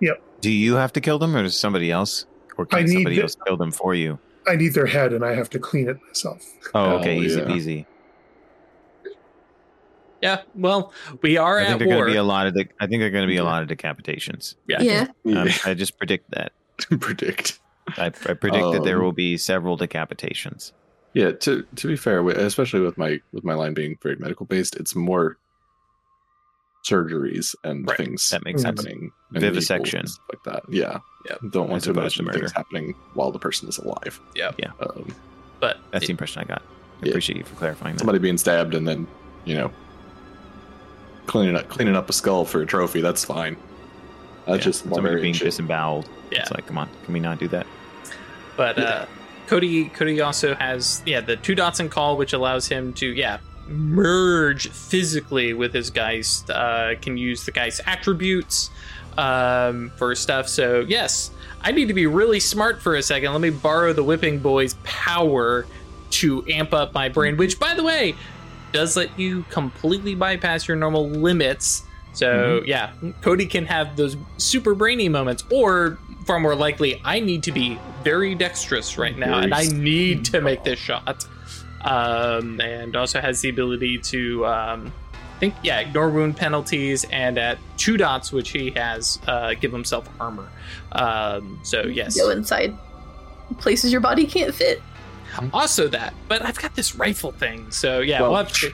[0.02, 0.22] Yep.
[0.42, 2.26] Do you have to kill them, or does somebody else,
[2.58, 4.20] or I can need somebody the- else kill them for you?
[4.48, 6.42] I need their head, and I have to clean it myself.
[6.74, 7.46] Oh, okay, Oh, easy yeah.
[7.48, 7.86] peasy.
[10.22, 12.06] Yeah, well, we are I think at there are going war.
[12.08, 12.54] to be a lot of.
[12.56, 14.56] De- I think there are going to be a lot of decapitations.
[14.68, 15.08] yeah, yeah.
[15.26, 16.54] Um, I just predict that.
[17.00, 17.60] predict.
[17.98, 20.72] I, I predict that there Um, will be several decapitations.
[21.18, 24.76] Yeah, to to be fair, especially with my with my line being very medical based,
[24.76, 25.38] it's more
[26.88, 28.80] surgeries and Right, things that makes sense.
[28.82, 30.00] happening, and Vivisection.
[30.02, 30.64] and stuff like that.
[30.74, 31.00] Yeah,
[31.30, 31.38] Yeah.
[31.52, 32.54] Don't want As to opposed to things murder.
[32.56, 34.20] happening while the person is alive.
[34.36, 34.52] Yeah.
[34.60, 34.72] Yeah.
[34.80, 35.14] Um,
[35.60, 36.62] but That's the impression I got.
[37.02, 37.10] I Yeah.
[37.10, 38.00] appreciate you for clarifying that.
[38.00, 39.08] somebody being stabbed and then
[39.46, 39.72] you know
[41.26, 43.02] cleaning up cleaning up a skull for a trophy.
[43.02, 43.58] That's fine.
[44.46, 45.46] That's Yeah, just somebody being shit.
[45.46, 46.08] disemboweled.
[46.32, 46.42] Yeah.
[46.42, 47.66] It's like, come on, can we not do that?
[48.56, 49.06] But uh,
[49.48, 53.40] Cody Cody also has yeah the two dots in Caul, which allows him to yeah
[53.68, 56.50] merge physically with his geist.
[56.50, 58.70] Uh, can use the geist attributes.
[59.18, 60.48] um, for stuff.
[60.48, 61.32] So yes,
[61.62, 63.32] I need to be really smart for a second.
[63.32, 65.66] Let me borrow the Whipping Boy's power
[66.12, 68.16] to amp up my brain, which, by the way,
[68.72, 71.84] does let you completely bypass your normal limits.
[72.14, 72.92] So yeah,
[73.22, 77.80] Cody can have those super brainy moments, or far more likely, I need to be
[78.04, 81.26] very dexterous right now, and I need to make this shot.
[81.84, 84.94] Um, and also has the ability to, um,
[85.36, 89.72] I think, yeah, ignore wound penalties, and at two dots, which he has, uh, give
[89.72, 90.50] himself armor.
[90.92, 92.78] Um, so yes, Go inside
[93.60, 94.82] places your body can't fit.
[95.54, 96.14] also that.
[96.28, 98.74] But I've got this rifle thing, so yeah, Well, we'll have to.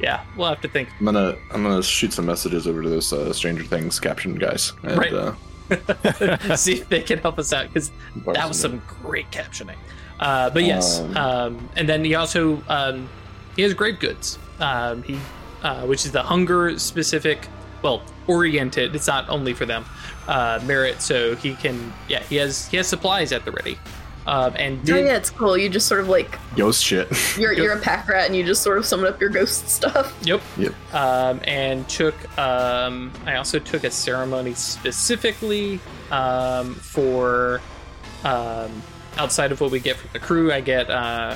[0.00, 0.88] Yeah, we'll have to think.
[0.98, 4.72] I'm gonna I'm gonna shoot some messages over to those uh, Stranger Things caption guys.
[4.82, 5.12] And, Right.
[5.12, 5.34] Uh,
[6.56, 7.90] see if they can help us out because
[8.32, 9.76] that was some great captioning.
[10.20, 13.08] Uh, but yes, Um, um, and then he also um,
[13.56, 14.38] he has grave goods.
[14.60, 15.18] Um, he
[15.62, 17.48] uh, which is the hunger specific,
[17.82, 18.94] well oriented.
[18.94, 19.84] It's not only for them
[20.28, 23.78] uh, merit, so he can yeah he has he has supplies at the ready.
[24.26, 25.56] Um, and Oh yeah, it's cool.
[25.58, 27.08] You just sort of like Ghost shit.
[27.36, 30.16] you're you're a pack rat and you just sort of summon up your ghost stuff.
[30.22, 30.40] Yep.
[30.58, 30.94] Yep.
[30.94, 32.14] Um, and took.
[32.38, 35.80] Um, I also took a ceremony specifically
[36.12, 37.60] um, for
[38.24, 38.70] um,
[39.18, 40.52] outside of what we get from the crew.
[40.52, 41.34] I get uh,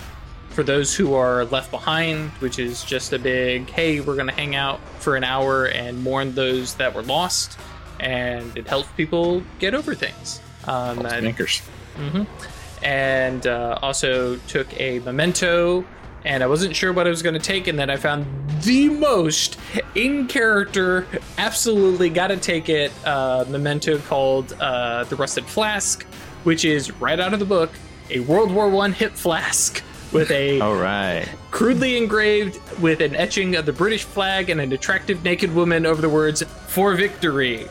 [0.51, 4.55] for those who are left behind, which is just a big hey, we're gonna hang
[4.55, 7.59] out for an hour and mourn those that were lost,
[7.99, 10.41] and it helps people get over things.
[10.68, 11.59] Um, Lots of and- anchors.
[11.97, 12.22] hmm
[12.83, 15.85] And uh, also took a memento,
[16.24, 18.27] and I wasn't sure what I was going to take, and then I found
[18.62, 19.59] the most
[19.95, 21.07] in character,
[21.39, 26.05] absolutely got to take it uh, memento called uh, the Rusted Flask,
[26.45, 27.70] which is right out of the book,
[28.11, 31.27] a World War One hip flask with a All right.
[31.51, 36.01] crudely engraved with an etching of the British flag and an attractive naked woman over
[36.01, 37.68] the words "For Victory."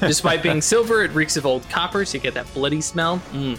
[0.00, 3.58] Despite being silver, it reeks of old copper, so you get that bloody smell, mm.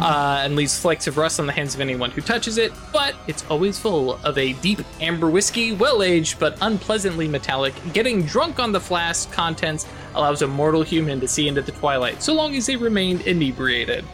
[0.00, 2.72] uh, and leaves flakes of rust on the hands of anyone who touches it.
[2.92, 7.74] But it's always full of a deep amber whiskey, well aged but unpleasantly metallic.
[7.92, 12.22] Getting drunk on the flask contents allows a mortal human to see into the twilight,
[12.22, 14.04] so long as they remain inebriated.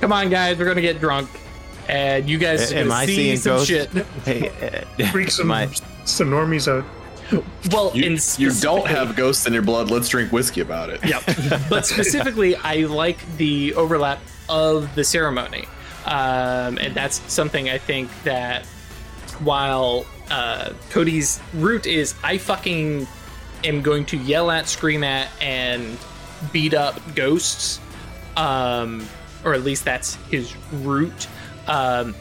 [0.00, 1.28] Come on, guys, we're gonna get drunk,
[1.88, 3.68] and you guys are gonna I see seeing some ghosts?
[3.68, 3.90] shit.
[4.24, 5.68] Hey, uh, Freak some, my-
[6.04, 6.84] some normies out.
[7.72, 9.90] Well, You, in you don't have ghosts in your blood.
[9.90, 11.04] Let's drink whiskey about it.
[11.04, 11.22] Yep.
[11.68, 15.66] but specifically, I like the overlap of the ceremony.
[16.04, 18.64] Um, and that's something I think that
[19.40, 23.06] while uh, Cody's route is I fucking
[23.64, 25.98] am going to yell at, scream at, and
[26.52, 27.80] beat up ghosts,
[28.36, 29.06] um,
[29.44, 31.26] or at least that's his route.
[31.66, 32.14] Um,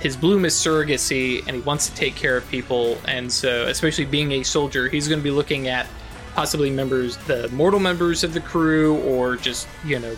[0.00, 2.98] his bloom is surrogacy, and he wants to take care of people.
[3.06, 5.86] And so, especially being a soldier, he's going to be looking at
[6.34, 10.16] possibly members, the mortal members of the crew, or just you know,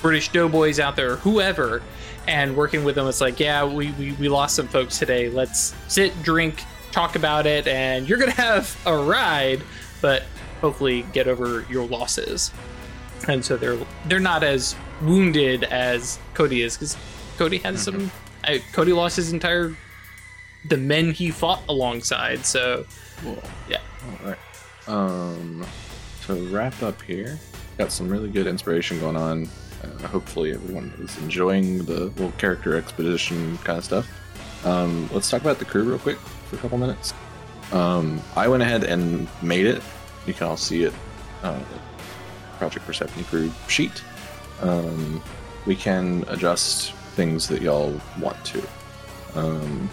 [0.00, 1.82] British doughboys out there, whoever,
[2.28, 3.06] and working with them.
[3.08, 5.28] It's like, yeah, we we, we lost some folks today.
[5.28, 9.62] Let's sit, drink, talk about it, and you're gonna have a ride,
[10.00, 10.22] but
[10.60, 12.52] hopefully get over your losses.
[13.26, 16.96] And so they're they're not as wounded as Cody is because
[17.36, 18.00] Cody has mm-hmm.
[18.00, 18.12] some.
[18.44, 19.74] I, Cody lost his entire
[20.66, 22.44] the men he fought alongside.
[22.46, 22.86] So
[23.18, 23.42] Cool.
[23.68, 23.80] Yeah.
[24.06, 24.38] All right.
[24.86, 25.64] Um,
[26.26, 27.38] to wrap up here,
[27.78, 29.48] got some really good inspiration going on.
[29.82, 34.66] Uh, hopefully, everyone is enjoying the little character exposition kind of stuff.
[34.66, 37.12] Um, let's talk about the crew real quick for a couple minutes.
[37.72, 39.82] Um, I went ahead and made it.
[40.26, 40.92] You can all see it.
[41.42, 41.60] Uh,
[42.58, 44.02] Project Persephone crew sheet.
[44.60, 45.22] Um,
[45.66, 48.62] we can adjust things that y'all want to.
[49.34, 49.90] Um,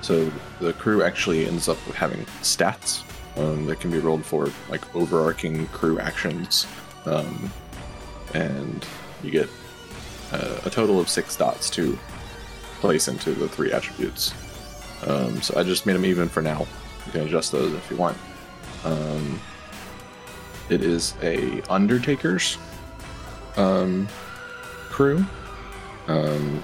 [0.00, 0.30] so
[0.60, 3.02] the crew actually ends up having stats
[3.36, 6.66] um, that can be rolled for like overarching crew actions,
[7.06, 7.50] um,
[8.34, 8.86] and
[9.22, 9.48] you get
[10.32, 11.98] uh, a total of six dots to
[12.80, 14.34] place into the three attributes.
[15.06, 16.66] Um, so I just made them even for now.
[17.06, 18.16] You can adjust those if you want.
[18.84, 19.40] Um,
[20.68, 22.58] it is a Undertaker's
[23.56, 24.08] um,
[24.90, 25.24] crew,
[26.08, 26.62] um,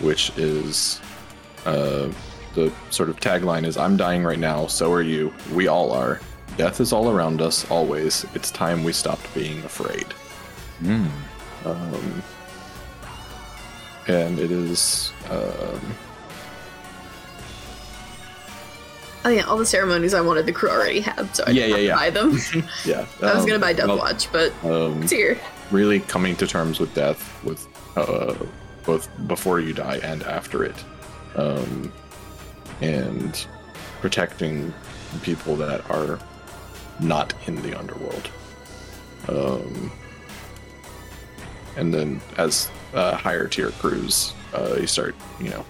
[0.00, 1.00] which is
[1.66, 2.10] uh,
[2.54, 5.32] the sort of tagline is I'm dying right now, so are you.
[5.52, 6.20] We all are.
[6.56, 8.24] Death is all around us, always.
[8.34, 10.06] It's time we stopped being afraid.
[10.82, 11.08] Mm.
[11.64, 12.22] Um,
[14.08, 15.12] and it is.
[15.30, 15.80] Um,
[19.22, 21.84] Oh yeah, all the ceremonies I wanted the crew already had, so I Yeah, didn't
[21.84, 22.68] yeah, have to buy them.
[22.86, 23.04] yeah.
[23.20, 25.38] I was um, gonna buy Death well, Watch, but Um, it's here.
[25.70, 28.34] really coming to terms with death, with uh,
[28.84, 30.76] both before you die and after it,
[31.36, 31.92] um,
[32.80, 33.46] and
[34.00, 34.72] protecting
[35.22, 36.18] people that are
[37.00, 38.30] not in the underworld.
[39.28, 39.92] Um,
[41.76, 45.64] and then as uh, higher tier crews, uh, you start, you know,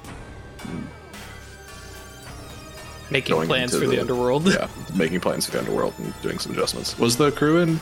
[3.10, 4.46] Making plans for the, the- underworld.
[4.46, 6.96] yeah, making plans for the underworld and doing some adjustments.
[6.98, 7.80] Was the crew in?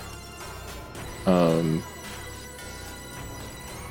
[1.27, 1.83] Um,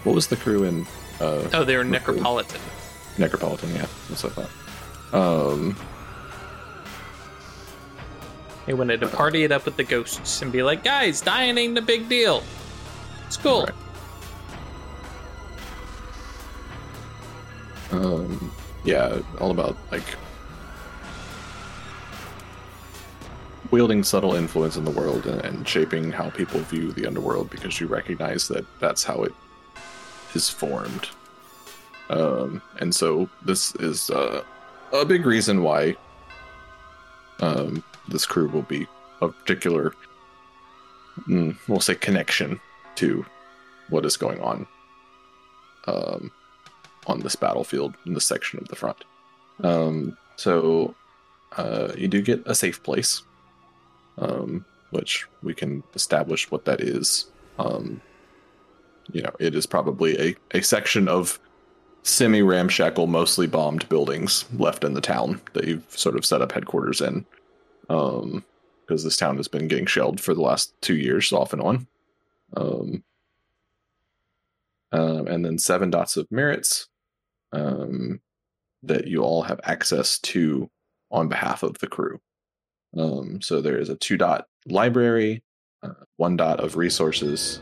[0.07, 0.87] what was the crew in?
[1.19, 2.61] Uh, Oh, they're The necropolitan.
[3.17, 3.75] Necropolitan.
[3.75, 4.45] Yeah, that's what I
[5.11, 5.51] thought.
[5.51, 5.75] Um,
[8.65, 11.77] They wanted to party it up with the ghosts and be like, guys, dying ain't
[11.77, 12.41] a big deal.
[13.25, 13.63] It's cool.
[13.63, 13.73] Right.
[17.91, 18.51] um,
[18.85, 20.03] yeah, all about like
[23.71, 27.81] wielding subtle influence in the world and, and shaping how people view the underworld because
[27.81, 29.33] you recognize that that's how it
[30.35, 31.09] is formed.
[32.09, 34.43] Um, and so this is uh,
[34.93, 35.95] a big reason why
[37.39, 38.87] um, this crew will be
[39.21, 39.93] a particular,
[41.27, 42.59] mm, we'll say, connection
[42.95, 43.25] to
[43.89, 44.67] what is going on
[45.87, 46.31] um,
[47.07, 49.03] on this battlefield in this section of the front.
[49.63, 50.95] Um, so
[51.57, 53.23] uh, you do get a safe place,
[54.17, 57.27] um, which we can establish what that is.
[57.59, 58.01] Um,
[59.11, 61.39] you know, it is probably a, a section of
[62.03, 66.51] semi ramshackle, mostly bombed buildings left in the town that you've sort of set up
[66.51, 67.25] headquarters in.
[67.89, 68.43] Um,
[68.87, 71.87] because this town has been getting shelled for the last two years off and on.
[72.55, 73.03] Um,
[74.93, 76.87] um, and then seven dots of merits
[77.51, 78.21] um,
[78.83, 80.69] that you all have access to
[81.11, 82.19] on behalf of the crew.
[82.97, 85.43] Um, so there is a two dot library,
[85.83, 87.59] uh, one dot of resources,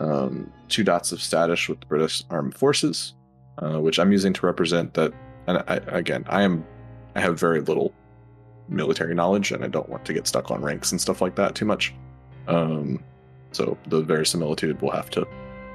[0.00, 3.14] um, two dots of status with the British Armed Forces,
[3.58, 5.12] uh, which I'm using to represent that.
[5.46, 6.64] And I, again, I am
[7.14, 7.94] I have very little
[8.68, 11.54] military knowledge, and I don't want to get stuck on ranks and stuff like that
[11.54, 11.94] too much.
[12.48, 13.02] Um,
[13.52, 15.26] so the verisimilitude will have to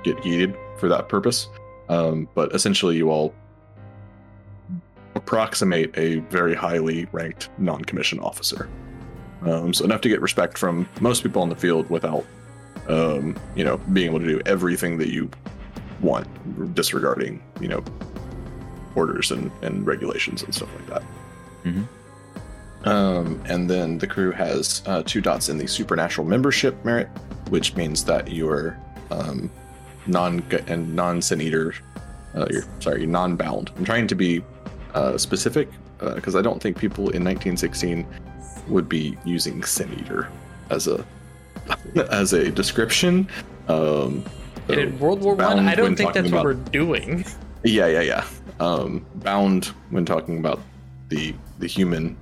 [0.03, 1.47] get heated for that purpose.
[1.89, 3.34] Um, but essentially, you all
[5.15, 8.69] approximate a very highly ranked non-commissioned officer.
[9.41, 12.26] Um, so enough to get respect from most people on the field without,
[12.88, 15.29] um, you know, being able to do everything that you
[16.01, 16.27] want,
[16.75, 17.84] disregarding, you know,
[18.95, 21.03] orders and, and regulations and stuff like that.
[21.63, 21.88] Mhm.
[22.84, 27.07] Um, and then the crew has uh, two dots in the supernatural membership merit,
[27.49, 28.77] which means that you're
[29.11, 29.51] um,
[30.07, 31.75] non and non sin eater.
[32.36, 33.71] Uh, you're sorry, non bound.
[33.77, 34.43] I'm trying to be
[34.93, 35.69] uh, specific
[36.15, 38.07] because I don't think people in 1916
[38.67, 40.29] would be using sin eater
[40.71, 41.05] as a
[42.11, 43.28] as a description.
[43.67, 44.26] Um,
[44.69, 47.26] And in World War One, bound I don't think that's talking what we're doing.
[47.63, 48.26] yeah, yeah, yeah.
[48.59, 50.59] Um, bound when talking about
[51.09, 52.15] the the human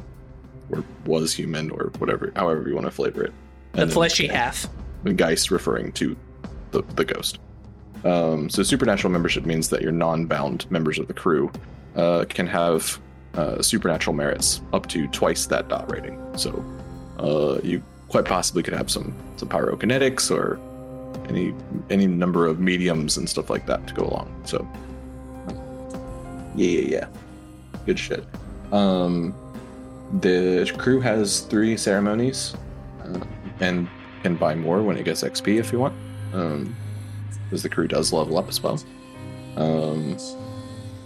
[0.71, 3.33] or was human or whatever, however you want to flavor it.
[3.73, 4.67] The And then fleshy half.
[5.15, 6.15] Geist referring to
[6.71, 7.39] the, the ghost.
[8.03, 11.51] Um, so supernatural membership means that your non-bound members of the crew
[11.95, 12.99] uh, can have
[13.35, 16.19] uh, supernatural merits up to twice that dot rating.
[16.37, 16.63] So
[17.17, 20.59] uh, you quite possibly could have some some pyrokinetics or
[21.29, 21.53] any
[21.89, 24.41] any number of mediums and stuff like that to go along.
[24.45, 24.67] So
[26.55, 27.07] yeah, yeah, yeah,
[27.85, 28.25] good shit.
[28.71, 29.33] Um,
[30.21, 32.55] the crew has three ceremonies,
[33.03, 33.19] uh,
[33.59, 33.87] and
[34.23, 35.95] can buy more when it gets XP if you want.
[36.33, 36.75] Um,
[37.45, 38.79] because the crew does level up as well.
[39.55, 40.17] Um,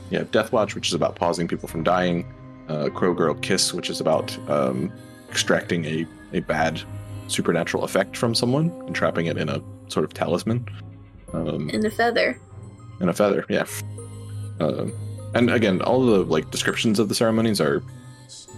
[0.09, 2.25] yeah, Death Watch, which is about pausing people from dying.
[2.67, 4.91] Uh, Crow Girl Kiss, which is about um,
[5.30, 6.81] extracting a, a bad
[7.27, 10.68] supernatural effect from someone and trapping it in a sort of talisman.
[11.34, 12.39] Um, And a feather.
[12.99, 13.65] and a feather yeah
[14.60, 14.93] um,
[15.34, 17.81] and again all the like descriptions of the ceremonies are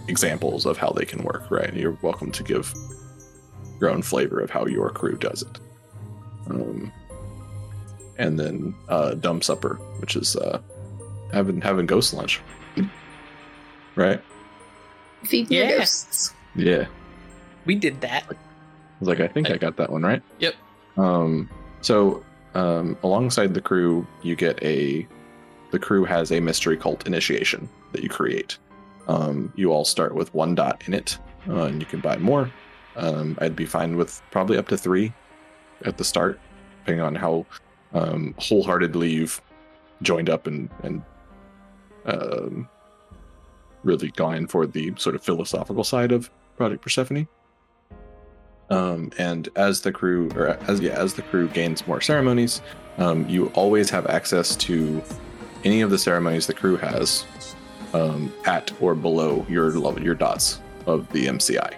[0.09, 2.73] examples of how they can work right you're welcome to give
[3.79, 5.57] your own flavor of how your crew does it
[6.49, 6.91] um,
[8.17, 10.59] and then uh, dumb supper which is uh,
[11.31, 12.41] having having ghost lunch
[13.95, 14.21] right
[15.23, 15.77] Feeding the Yeah.
[15.77, 16.33] ghosts.
[16.55, 16.85] yeah
[17.65, 18.25] We did that.
[18.29, 18.35] I
[18.99, 20.21] was like, I think I got that one right.
[20.39, 20.55] Yep.
[20.97, 21.49] Um,
[21.81, 22.23] so
[22.53, 25.07] um, alongside the crew, you get a.
[25.71, 28.57] The crew has a mystery cult initiation that you create.
[29.07, 31.17] Um, you all start with one dot in it,
[31.49, 32.51] uh, and you can buy more.
[32.95, 35.11] Um, I'd be fine with probably up to three
[35.83, 36.39] at the start,
[36.79, 37.45] depending on how
[37.93, 39.41] um, wholeheartedly you've
[40.01, 41.03] joined up and and
[42.05, 42.69] um,
[43.83, 47.27] really gone for the sort of philosophical side of Project Persephone.
[48.69, 52.61] Um, and as the crew, or as yeah, as the crew gains more ceremonies,
[52.97, 55.03] um, you always have access to
[55.63, 57.25] any of the ceremonies the crew has
[57.93, 61.75] um, at or below your level, your dots of the MCI.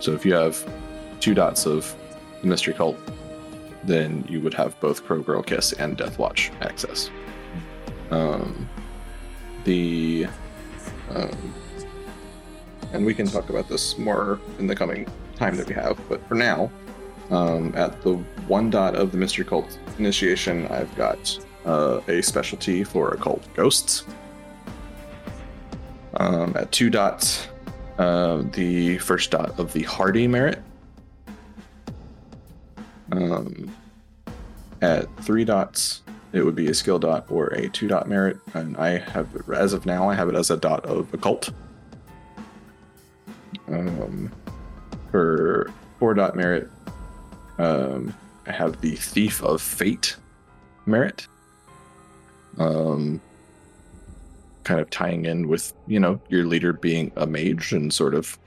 [0.00, 0.68] So if you have
[1.20, 1.94] two dots of
[2.40, 2.96] the mystery cult,
[3.84, 7.10] then you would have both Crow Girl Kiss and Death Watch access.
[8.10, 8.68] Um,
[9.64, 10.26] the
[11.10, 11.54] um,
[12.92, 15.06] and we can talk about this more in the coming
[15.36, 15.98] time that we have.
[16.08, 16.70] But for now,
[17.30, 18.14] um, at the
[18.46, 24.04] one dot of the mystery cult initiation, I've got uh, a specialty for occult ghosts.
[26.14, 27.48] Um, at two dots,
[27.98, 30.62] uh, the first dot of the hardy merit.
[33.12, 33.74] Um,
[34.82, 36.02] at three dots,
[36.32, 39.72] it would be a skill dot or a two dot merit, and I have, as
[39.72, 41.50] of now, I have it as a dot of occult.
[43.68, 44.30] Um,
[45.10, 46.68] for four dot merit,
[47.58, 48.14] um,
[48.46, 50.16] I have the thief of fate
[50.86, 51.26] merit.
[52.58, 53.20] Um,
[54.64, 58.38] kind of tying in with you know your leader being a mage and sort of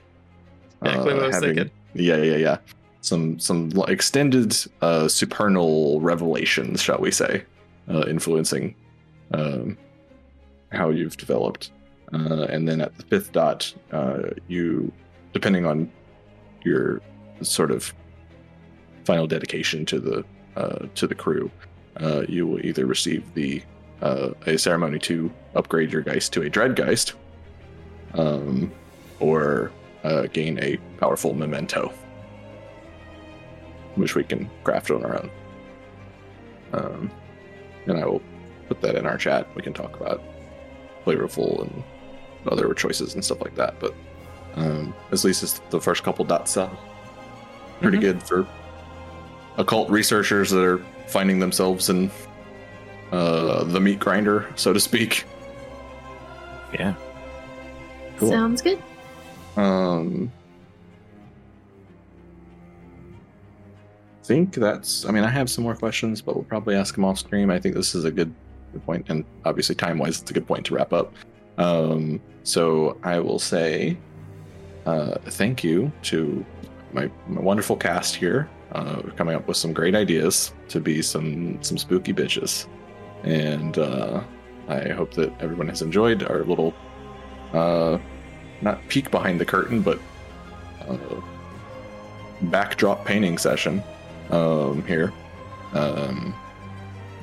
[0.82, 1.70] Exactly what I was thinking.
[1.94, 2.58] yeah yeah yeah
[3.00, 7.42] some some extended uh supernal revelations shall we say
[7.88, 8.74] uh influencing
[9.34, 9.76] um
[10.72, 11.70] how you've developed
[12.14, 14.90] uh and then at the fifth dot uh you
[15.36, 15.90] depending on
[16.64, 17.00] your
[17.42, 17.92] sort of
[19.04, 20.24] final dedication to the
[20.56, 21.50] uh to the crew
[22.00, 23.62] uh you will either receive the
[24.02, 27.14] uh, a ceremony to upgrade your geist to a dreadgeist,
[28.14, 28.70] um,
[29.20, 29.72] or
[30.04, 31.92] uh, gain a powerful memento,
[33.94, 35.30] which we can craft on our own.
[36.72, 37.10] Um,
[37.86, 38.22] and I will
[38.68, 39.46] put that in our chat.
[39.54, 40.22] We can talk about
[41.04, 41.84] flavorful and
[42.50, 43.78] other choices and stuff like that.
[43.80, 43.94] But
[44.56, 46.68] um, at least it's the first couple dots uh,
[47.80, 48.00] pretty Mhm.
[48.02, 48.46] good for
[49.58, 50.78] occult researchers that are
[51.08, 52.10] finding themselves in
[53.12, 55.24] uh, the meat grinder, so to speak.
[56.72, 56.94] Yeah.
[58.18, 58.28] Cool.
[58.30, 58.82] Sounds good.
[59.56, 60.30] Um,
[64.24, 65.06] think that's.
[65.06, 67.50] I mean, I have some more questions, but we'll probably ask them off screen.
[67.50, 68.34] I think this is a good,
[68.72, 71.14] good point, and obviously, time wise, it's a good point to wrap up.
[71.58, 73.96] Um, so I will say,
[74.86, 76.44] uh, thank you to
[76.92, 78.48] my, my wonderful cast here.
[78.72, 82.66] Uh, coming up with some great ideas to be some some spooky bitches,
[83.22, 84.22] and uh,
[84.68, 86.74] I hope that everyone has enjoyed our little
[87.52, 87.98] uh,
[88.60, 90.00] not peek behind the curtain, but
[90.88, 91.20] uh,
[92.42, 93.82] backdrop painting session
[94.30, 95.12] um, here
[95.72, 96.34] um,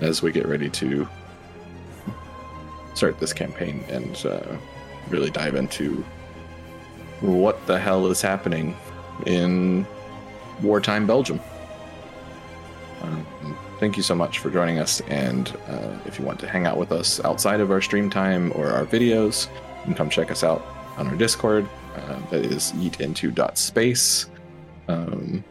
[0.01, 1.07] as we get ready to
[2.93, 4.55] start this campaign and uh,
[5.09, 6.03] really dive into
[7.23, 8.75] what the hell is happening
[9.25, 9.87] in
[10.61, 11.39] wartime Belgium.
[13.01, 13.25] Um,
[13.79, 15.01] thank you so much for joining us.
[15.01, 18.51] And uh, if you want to hang out with us outside of our stream time
[18.55, 19.47] or our videos,
[19.79, 20.65] you can come check us out
[20.97, 21.67] on our Discord.
[21.95, 24.29] Uh, that is eatinto.space.
[24.87, 25.43] Um,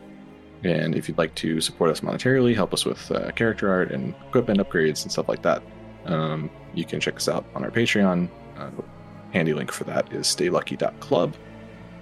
[0.64, 4.14] and if you'd like to support us monetarily, help us with uh, character art and
[4.28, 5.62] equipment upgrades and stuff like that,
[6.06, 8.28] um, you can check us out on our Patreon.
[8.56, 8.70] Uh,
[9.32, 11.34] handy link for that is staylucky.club.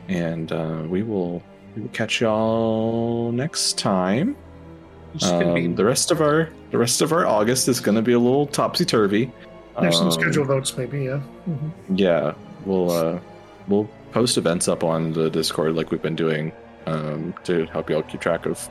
[0.09, 1.43] And uh, we will
[1.77, 4.36] we will catch y'all next time.
[5.14, 7.97] It's gonna be Um, the rest of our the rest of our August is going
[7.97, 9.31] to be a little topsy turvy.
[9.81, 11.05] There's some schedule notes, maybe.
[11.05, 11.20] Yeah.
[11.48, 11.70] Mhm.
[11.97, 13.18] Yeah, we'll uh,
[13.66, 16.52] we'll post events up on the Discord like we've been doing
[16.86, 18.68] um, to help y'all keep track of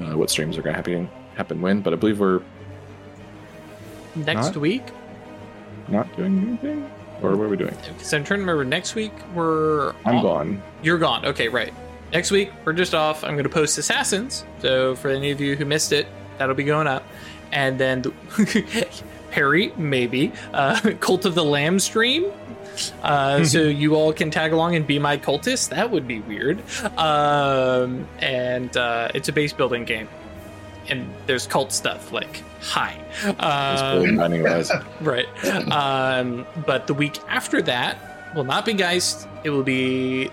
[0.00, 1.80] uh, what streams are going to happen happen when.
[1.80, 2.42] But I believe we're
[4.14, 4.82] next Not- week.
[5.88, 6.90] not doing anything,
[7.22, 7.76] or what are we doing?
[7.86, 8.64] Because I'm trying to remember.
[8.64, 10.62] Next week we're I'm off- gone.
[10.82, 11.24] You're gone.
[11.26, 11.72] Okay, right.
[12.12, 13.24] Next week we're just off.
[13.24, 14.44] I'm going to post Assassins.
[14.60, 16.06] So for any of you who missed it,
[16.38, 17.04] that'll be going up.
[17.52, 18.88] And then the,
[19.30, 22.30] Harry, maybe uh, Cult of the Lamb stream.
[23.02, 25.70] Uh, so you all can tag along and be my cultist.
[25.70, 26.62] That would be weird.
[26.98, 30.08] Um, and uh, it's a base building game.
[30.88, 32.98] And there's cult stuff like hi.
[33.38, 34.70] Um, Building Binding Rise.
[35.00, 35.26] right.
[35.72, 39.28] Um, but the week after that will not be Geist.
[39.44, 40.30] It will be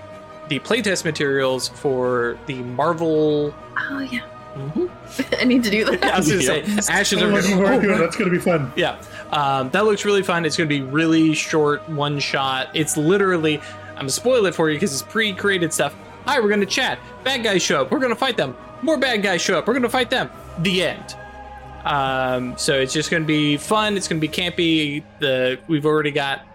[0.48, 3.54] the playtest materials for the Marvel.
[3.78, 4.22] Oh yeah,
[4.56, 4.90] Mhm.
[5.42, 6.04] I need to do that.
[6.04, 8.36] I was going to say Ashes I'm of looking forward to oh, That's going to
[8.36, 8.72] be fun.
[8.76, 9.02] Yeah,
[9.32, 10.46] um, that looks really fun.
[10.46, 12.70] It's going to be really short, one shot.
[12.74, 13.62] It's literally.
[13.90, 15.94] I'm gonna spoil it for you because it's pre-created stuff.
[16.26, 17.00] Hi, we're gonna chat.
[17.26, 17.92] Bad guys show up.
[17.92, 18.56] We're gonna fight them.
[18.82, 19.68] More bad guys show up.
[19.68, 20.30] We're gonna fight them.
[20.60, 21.16] The end.
[21.86, 23.98] Um, so it's just gonna be fun.
[23.98, 25.04] It's gonna be campy.
[25.20, 26.46] The we've already got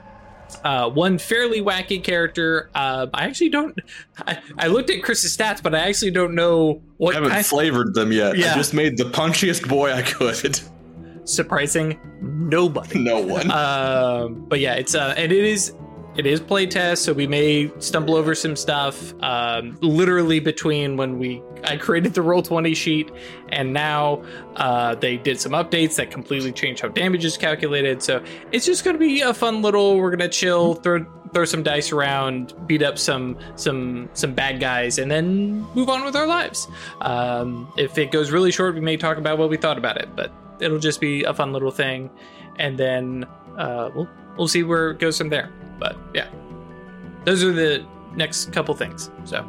[0.62, 2.70] uh, one fairly wacky character.
[2.74, 3.78] Uh, I actually don't.
[4.26, 7.46] I, I looked at Chris's stats, but I actually don't know what I haven't kind.
[7.46, 8.36] flavored them yet.
[8.36, 8.52] Yeah.
[8.52, 10.60] I just made the punchiest boy I could.
[11.24, 12.98] Surprising, nobody.
[13.02, 13.50] no one.
[13.50, 15.72] um, but yeah, it's uh, and it is
[16.16, 19.14] it is playtest, so we may stumble over some stuff.
[19.22, 23.10] Um, literally between when we I created the roll twenty sheet
[23.48, 24.22] and now
[24.56, 28.02] uh, they did some updates that completely changed how damage is calculated.
[28.02, 28.22] So
[28.52, 29.96] it's just going to be a fun little.
[29.96, 34.98] We're gonna chill, throw throw some dice around, beat up some some some bad guys,
[34.98, 36.68] and then move on with our lives.
[37.00, 40.08] Um, if it goes really short, we may talk about what we thought about it,
[40.14, 42.08] but it'll just be a fun little thing,
[42.58, 43.24] and then
[43.58, 44.08] uh, we'll
[44.38, 45.50] we'll see where it goes from there.
[45.78, 46.28] But yeah,
[47.24, 47.84] those are the
[48.16, 49.10] next couple things.
[49.24, 49.44] So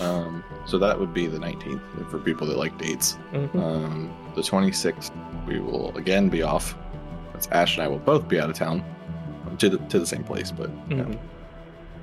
[0.00, 3.18] Um, so that would be the 19th for people that like dates.
[3.32, 3.54] mhm.
[3.62, 5.10] Um, the 26th,
[5.46, 6.76] we will again be off.
[7.32, 8.82] That's Ash and I will both be out of town
[9.58, 10.96] to the to the same place, but yeah.
[11.04, 11.18] Mhm.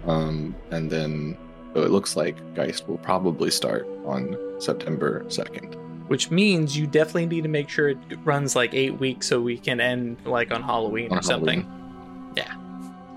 [0.08, 1.38] Um, and then
[1.74, 5.76] so it looks like Geist will probably start on September 2nd.
[6.08, 9.56] which means you definitely need to make sure it runs like eight weeks so we
[9.60, 11.68] can end like on Halloween on or something.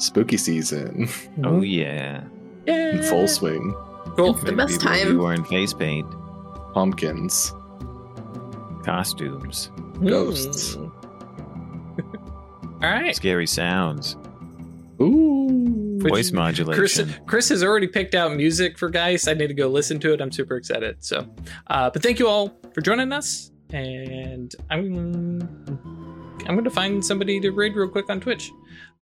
[0.02, 0.26] Halloween.
[0.26, 1.08] Spooky season
[1.44, 2.24] Oh yeah.
[2.66, 3.74] Yeah, in full swing.
[4.16, 4.34] Cool.
[4.34, 5.18] The best people will be time.
[5.18, 6.06] wearing face paint,
[6.74, 7.52] Pumpkins.
[8.84, 9.70] costumes,
[10.04, 10.76] Ghosts.
[10.76, 10.92] Mm.
[12.84, 13.14] All right.
[13.16, 14.16] scary sounds,
[15.00, 15.98] Ooh.
[16.02, 16.78] Which- voice modulation.
[16.78, 19.26] Chris, Chris has already picked out music for Geist.
[19.28, 20.20] I need to go listen to it.
[20.20, 20.96] I'm super excited.
[21.00, 21.26] So,
[21.68, 23.50] uh, but thank you all for joining us.
[23.70, 25.40] And I'm
[26.46, 28.50] I'm going to find somebody to raid real quick on Twitch.